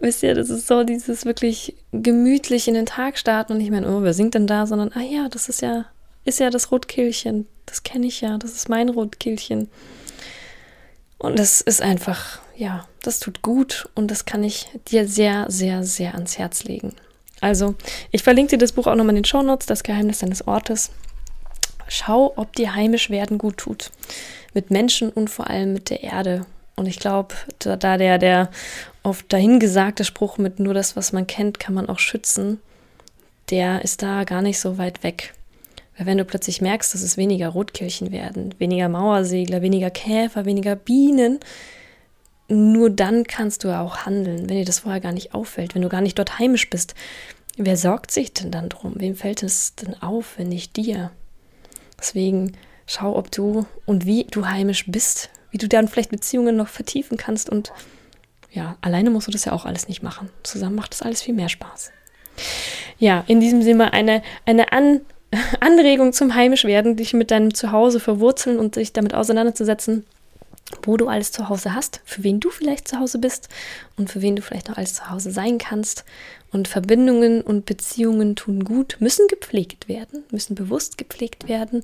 Wisst 0.01 0.23
ihr, 0.23 0.33
das 0.33 0.49
ist 0.49 0.67
so 0.67 0.83
dieses 0.83 1.23
wirklich 1.23 1.75
gemütlich 1.93 2.67
in 2.67 2.73
den 2.73 2.85
Tag 2.85 3.17
starten 3.17 3.53
und 3.53 3.59
nicht 3.59 3.71
mehr, 3.71 3.87
oh, 3.87 4.01
wer 4.01 4.13
singt 4.13 4.33
denn 4.33 4.47
da, 4.47 4.65
sondern, 4.65 4.91
ah 4.93 5.01
ja, 5.01 5.29
das 5.29 5.47
ist 5.47 5.61
ja, 5.61 5.85
ist 6.25 6.39
ja 6.39 6.49
das 6.49 6.71
Rotkehlchen. 6.71 7.47
Das 7.65 7.83
kenne 7.83 8.07
ich 8.07 8.19
ja, 8.21 8.37
das 8.37 8.51
ist 8.53 8.67
mein 8.67 8.89
Rotkehlchen. 8.89 9.69
Und 11.17 11.39
das 11.39 11.61
ist 11.61 11.81
einfach, 11.81 12.39
ja, 12.57 12.87
das 13.01 13.19
tut 13.19 13.41
gut 13.41 13.89
und 13.95 14.11
das 14.11 14.25
kann 14.25 14.43
ich 14.43 14.67
dir 14.87 15.07
sehr, 15.07 15.45
sehr, 15.49 15.83
sehr 15.83 16.15
ans 16.15 16.37
Herz 16.37 16.63
legen. 16.63 16.93
Also, 17.41 17.75
ich 18.11 18.23
verlinke 18.23 18.51
dir 18.51 18.57
das 18.57 18.71
Buch 18.71 18.87
auch 18.87 18.95
nochmal 18.95 19.15
in 19.15 19.23
den 19.23 19.25
Shownotes, 19.25 19.67
Das 19.67 19.83
Geheimnis 19.83 20.19
deines 20.19 20.47
Ortes 20.47 20.91
schau, 21.87 22.33
ob 22.35 22.55
dir 22.55 22.75
heimisch 22.75 23.09
werden 23.09 23.37
gut 23.37 23.57
tut. 23.57 23.91
Mit 24.53 24.71
Menschen 24.71 25.09
und 25.09 25.29
vor 25.29 25.49
allem 25.49 25.73
mit 25.73 25.89
der 25.89 26.03
Erde. 26.03 26.45
Und 26.75 26.87
ich 26.87 26.99
glaube, 26.99 27.35
da, 27.59 27.97
der, 27.97 28.17
der 28.17 28.49
oft 29.03 29.31
dahingesagte 29.31 30.03
Spruch 30.03 30.37
mit 30.37 30.59
nur 30.59 30.73
das, 30.73 30.95
was 30.95 31.13
man 31.13 31.27
kennt, 31.27 31.59
kann 31.59 31.73
man 31.73 31.89
auch 31.89 31.99
schützen, 31.99 32.59
der 33.49 33.83
ist 33.83 34.01
da 34.01 34.23
gar 34.23 34.41
nicht 34.41 34.59
so 34.59 34.77
weit 34.77 35.03
weg. 35.03 35.33
Weil 35.97 36.07
wenn 36.07 36.17
du 36.17 36.25
plötzlich 36.25 36.61
merkst, 36.61 36.93
dass 36.93 37.01
es 37.01 37.15
weniger 37.15 37.49
Rotkehlchen 37.49 38.11
werden, 38.11 38.53
weniger 38.57 38.89
Mauersegler, 38.89 39.61
weniger 39.61 39.89
Käfer, 39.89 40.45
weniger 40.45 40.75
Bienen, 40.75 41.39
nur 42.47 42.89
dann 42.89 43.23
kannst 43.23 43.63
du 43.63 43.69
auch 43.69 44.05
handeln, 44.05 44.49
wenn 44.49 44.57
dir 44.57 44.65
das 44.65 44.79
vorher 44.79 45.01
gar 45.01 45.11
nicht 45.11 45.33
auffällt, 45.33 45.75
wenn 45.75 45.81
du 45.81 45.89
gar 45.89 46.01
nicht 46.01 46.17
dort 46.19 46.39
heimisch 46.39 46.69
bist. 46.69 46.95
Wer 47.57 47.77
sorgt 47.77 48.11
sich 48.11 48.33
denn 48.33 48.51
dann 48.51 48.69
drum? 48.69 48.93
Wem 48.97 49.15
fällt 49.15 49.41
es 49.41 49.75
denn 49.75 50.01
auf, 50.01 50.37
wenn 50.37 50.49
nicht 50.49 50.75
dir? 50.75 51.11
Deswegen 51.97 52.53
schau, 52.85 53.15
ob 53.15 53.31
du 53.31 53.65
und 53.85 54.05
wie 54.05 54.25
du 54.25 54.47
heimisch 54.47 54.85
bist, 54.87 55.29
wie 55.51 55.57
du 55.57 55.67
dann 55.67 55.87
vielleicht 55.87 56.11
Beziehungen 56.11 56.55
noch 56.55 56.67
vertiefen 56.67 57.17
kannst 57.17 57.49
und 57.49 57.71
ja, 58.51 58.77
alleine 58.81 59.09
musst 59.09 59.27
du 59.27 59.31
das 59.31 59.45
ja 59.45 59.51
auch 59.51 59.65
alles 59.65 59.87
nicht 59.87 60.03
machen. 60.03 60.29
Zusammen 60.43 60.75
macht 60.75 60.93
das 60.93 61.01
alles 61.01 61.21
viel 61.21 61.33
mehr 61.33 61.49
Spaß. 61.49 61.91
Ja, 62.99 63.23
in 63.27 63.39
diesem 63.39 63.61
Sinne 63.61 63.91
eine, 63.93 64.21
eine 64.45 64.71
An 64.71 65.01
Anregung 65.59 66.13
zum 66.13 66.35
Heimischwerden, 66.35 66.95
dich 66.95 67.13
mit 67.13 67.31
deinem 67.31 67.53
Zuhause 67.53 67.99
verwurzeln 67.99 68.59
und 68.59 68.75
dich 68.75 68.93
damit 68.93 69.13
auseinanderzusetzen, 69.13 70.05
wo 70.81 70.97
du 70.97 71.07
alles 71.07 71.31
zu 71.31 71.47
Hause 71.47 71.75
hast, 71.75 72.01
für 72.05 72.23
wen 72.23 72.39
du 72.39 72.49
vielleicht 72.49 72.87
zu 72.87 72.99
Hause 72.99 73.19
bist 73.19 73.49
und 73.97 74.09
für 74.09 74.21
wen 74.21 74.35
du 74.35 74.41
vielleicht 74.41 74.67
noch 74.67 74.77
alles 74.77 74.95
zu 74.95 75.09
Hause 75.09 75.31
sein 75.31 75.57
kannst. 75.57 76.05
Und 76.51 76.67
Verbindungen 76.67 77.41
und 77.41 77.65
Beziehungen 77.65 78.35
tun 78.35 78.63
gut, 78.63 78.97
müssen 78.99 79.27
gepflegt 79.27 79.87
werden, 79.89 80.23
müssen 80.31 80.55
bewusst 80.55 80.97
gepflegt 80.97 81.47
werden, 81.47 81.83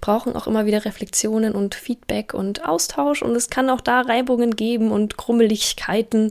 brauchen 0.00 0.34
auch 0.36 0.46
immer 0.46 0.64
wieder 0.64 0.84
Reflexionen 0.84 1.54
und 1.54 1.74
Feedback 1.74 2.32
und 2.32 2.66
Austausch. 2.66 3.22
Und 3.22 3.34
es 3.34 3.50
kann 3.50 3.68
auch 3.68 3.80
da 3.80 4.00
Reibungen 4.02 4.56
geben 4.56 4.92
und 4.92 5.18
Krummeligkeiten. 5.18 6.30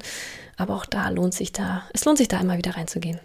Aber 0.57 0.75
auch 0.75 0.85
da 0.85 1.09
lohnt 1.09 1.33
sich 1.33 1.51
da, 1.51 1.83
es 1.93 2.05
lohnt 2.05 2.17
sich 2.17 2.29
da 2.29 2.39
immer 2.39 2.57
wieder 2.57 2.77
reinzugehen. 2.77 3.19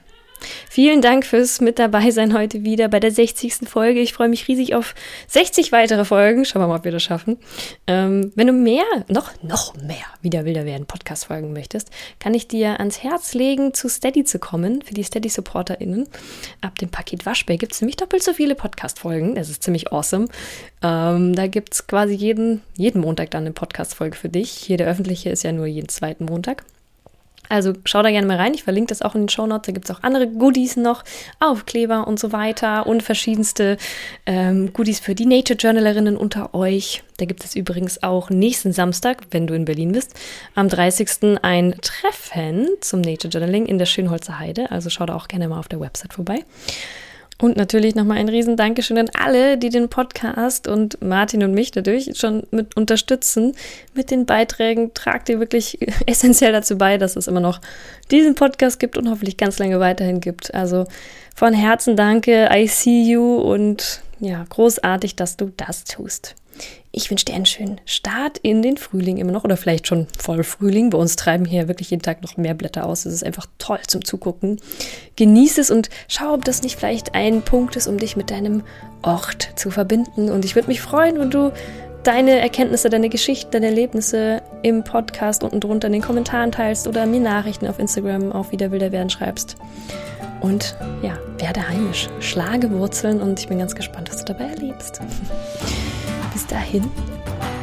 Vielen 0.68 1.01
Dank 1.01 1.25
fürs 1.25 1.61
mit 1.61 1.79
dabei 1.79 2.11
sein 2.11 2.35
heute 2.35 2.64
wieder 2.64 2.88
bei 2.88 3.01
der 3.01 3.11
60. 3.11 3.68
Folge. 3.68 4.01
Ich 4.01 4.12
freue 4.12 4.29
mich 4.29 4.49
riesig 4.49 4.75
auf 4.75 4.94
60 5.29 5.72
weitere 5.72 6.05
Folgen. 6.05 6.44
Schauen 6.44 6.62
wir 6.62 6.68
mal, 6.68 6.77
ob 6.77 6.85
wir 6.85 6.92
das 6.92 7.03
schaffen. 7.03 7.38
Ähm, 7.87 8.33
wenn 8.35 8.46
du 8.46 8.53
mehr, 8.53 8.85
noch, 9.09 9.31
noch 9.42 9.75
mehr 9.77 10.05
wieder 10.22 10.44
wilder 10.44 10.64
werden 10.64 10.87
Podcast 10.87 11.27
folgen 11.27 11.53
möchtest, 11.53 11.90
kann 12.18 12.35
ich 12.35 12.49
dir 12.49 12.79
ans 12.79 13.03
Herz 13.03 13.35
legen, 13.35 13.75
zu 13.75 13.88
Steady 13.88 14.25
zu 14.25 14.38
kommen, 14.38 14.83
für 14.83 14.94
die 14.94 15.03
Steady-SupporterInnen. 15.03 16.09
Ab 16.61 16.79
dem 16.79 16.90
Paket 16.90 17.27
Waschbär 17.27 17.57
gibt 17.57 17.72
es 17.72 17.81
nämlich 17.81 17.96
doppelt 17.96 18.22
so 18.22 18.33
viele 18.33 18.55
Podcast-Folgen. 18.55 19.35
Das 19.35 19.49
ist 19.49 19.62
ziemlich 19.62 19.92
awesome. 19.92 20.27
Ähm, 20.83 21.35
da 21.35 21.46
gibt 21.46 21.75
es 21.75 21.87
quasi 21.87 22.14
jeden, 22.14 22.62
jeden 22.77 23.01
Montag 23.01 23.31
dann 23.31 23.44
eine 23.44 23.53
Podcast-Folge 23.53 24.16
für 24.16 24.29
dich. 24.29 24.51
Hier 24.51 24.77
der 24.77 24.88
öffentliche 24.88 25.31
ist 25.31 25.42
ja 25.42 25.53
nur 25.53 25.66
jeden 25.66 25.88
zweiten 25.88 26.27
Montag. 26.27 26.64
Also 27.48 27.72
schau 27.85 28.02
da 28.02 28.11
gerne 28.11 28.26
mal 28.26 28.37
rein. 28.37 28.54
Ich 28.54 28.64
verlinke 28.64 28.88
das 28.88 29.02
auch 29.02 29.14
in 29.14 29.22
den 29.22 29.28
Show 29.28 29.46
Notes. 29.46 29.66
Da 29.66 29.72
gibt 29.72 29.88
es 29.88 29.96
auch 29.96 30.02
andere 30.02 30.26
Goodies 30.28 30.76
noch, 30.76 31.04
Aufkleber 31.40 32.06
und 32.06 32.18
so 32.18 32.32
weiter 32.32 32.87
und 32.87 33.02
verschiedenste 33.02 33.76
ähm, 34.26 34.72
Goodies 34.72 35.00
für 35.00 35.14
die 35.14 35.26
Nature 35.26 35.59
Journalerinnen 35.59 36.16
unter 36.16 36.54
euch. 36.54 37.02
Da 37.18 37.24
gibt 37.24 37.44
es 37.44 37.56
übrigens 37.56 38.02
auch 38.02 38.30
nächsten 38.30 38.72
Samstag, 38.72 39.22
wenn 39.30 39.46
du 39.46 39.54
in 39.54 39.64
Berlin 39.64 39.92
bist, 39.92 40.14
am 40.54 40.68
30. 40.68 41.38
ein 41.42 41.74
Treffen 41.80 42.68
zum 42.80 43.00
Nature 43.00 43.30
Journaling 43.30 43.66
in 43.66 43.78
der 43.78 43.87
Schönholzer 43.87 44.38
Heide. 44.38 44.70
Also 44.70 44.90
schau 44.90 45.06
da 45.06 45.14
auch 45.14 45.28
gerne 45.28 45.48
mal 45.48 45.59
auf 45.59 45.68
der 45.68 45.80
Website 45.80 46.12
vorbei. 46.12 46.44
Und 47.38 47.57
natürlich 47.59 47.94
nochmal 47.94 48.16
ein 48.16 48.31
riesen 48.31 48.57
Dankeschön 48.57 48.96
an 48.96 49.11
alle, 49.12 49.59
die 49.59 49.68
den 49.68 49.90
Podcast 49.90 50.68
und 50.68 51.03
Martin 51.03 51.42
und 51.42 51.53
mich 51.53 51.70
dadurch 51.70 52.12
schon 52.16 52.44
mit 52.51 52.77
unterstützen. 52.77 53.55
Mit 53.92 54.11
den 54.11 54.25
Beiträgen 54.25 54.94
tragt 54.94 55.29
ihr 55.29 55.38
wirklich 55.38 55.79
essentiell 56.07 56.53
dazu 56.53 56.79
bei, 56.79 56.96
dass 56.96 57.14
es 57.14 57.27
immer 57.27 57.40
noch 57.40 57.61
diesen 58.11 58.35
Podcast 58.35 58.81
gibt 58.81 58.96
und 58.96 59.11
hoffentlich 59.11 59.37
ganz 59.37 59.59
lange 59.59 59.81
weiterhin 59.81 60.20
gibt. 60.20 60.55
Also 60.55 60.87
von 61.35 61.53
Herzen 61.53 61.94
danke, 61.94 62.49
I 62.51 62.66
see 62.66 63.03
you 63.03 63.37
und 63.37 64.01
ja, 64.18 64.44
großartig, 64.49 65.16
dass 65.16 65.37
du 65.37 65.53
das 65.59 65.85
tust. 65.85 66.35
Ich 66.98 67.11
wünsche 67.11 67.26
dir 67.26 67.35
einen 67.35 67.44
schönen 67.44 67.78
Start 67.85 68.38
in 68.38 68.62
den 68.62 68.78
Frühling 68.78 69.18
immer 69.18 69.30
noch 69.30 69.44
oder 69.44 69.59
vielleicht 69.59 69.87
schon 69.87 70.06
voll 70.18 70.42
Frühling. 70.42 70.88
Bei 70.88 70.96
uns 70.96 71.14
treiben 71.14 71.44
hier 71.44 71.68
wirklich 71.68 71.90
jeden 71.90 72.00
Tag 72.00 72.22
noch 72.22 72.38
mehr 72.38 72.54
Blätter 72.54 72.87
aus. 72.87 73.04
Es 73.04 73.12
ist 73.12 73.22
einfach 73.22 73.46
toll 73.59 73.80
zum 73.87 74.02
Zugucken. 74.02 74.62
Genieß 75.16 75.59
es 75.59 75.70
und 75.70 75.90
schau, 76.09 76.32
ob 76.32 76.46
das 76.46 76.62
nicht 76.62 76.78
vielleicht 76.78 77.14
ein 77.14 77.42
Punkt 77.42 77.76
ist, 77.76 77.87
um 77.87 77.98
dich 77.98 78.16
mit 78.16 78.30
deinem 78.30 78.62
Ort 79.02 79.50
zu 79.56 79.70
verbinden. 79.70 80.30
Und 80.30 80.46
ich 80.46 80.54
würde 80.54 80.68
mich 80.68 80.80
freuen, 80.80 81.18
wenn 81.18 81.30
du 81.30 81.52
deine 82.02 82.40
Erkenntnisse, 82.40 82.88
deine 82.88 83.11
Geschichten, 83.11 83.50
deine 83.50 83.66
Erlebnisse 83.66 84.40
im 84.62 84.82
Podcast 84.82 85.44
unten 85.44 85.61
drunter 85.61 85.88
in 85.88 85.92
den 85.92 86.02
Kommentaren 86.02 86.50
teilst 86.50 86.88
oder 86.88 87.04
mir 87.04 87.20
Nachrichten 87.20 87.66
auf 87.66 87.78
Instagram 87.78 88.32
auf 88.32 88.52
Wieder 88.52 88.70
Wilder 88.70 88.90
werden 88.90 89.11
schreibst. 89.11 89.56
Und 90.40 90.78
ja, 91.02 91.18
werde 91.37 91.68
heimisch, 91.68 92.09
schlage 92.20 92.70
Wurzeln 92.70 93.20
und 93.20 93.38
ich 93.38 93.48
bin 93.48 93.59
ganz 93.59 93.74
gespannt, 93.74 94.09
was 94.09 94.24
du 94.24 94.32
dabei 94.32 94.44
erlebst. 94.44 95.02
Bis 96.37 96.46
dahin, 96.49 96.90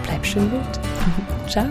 bleib 0.02 0.26
schön 0.26 0.50
gut. 0.50 0.80
Ciao. 1.48 1.70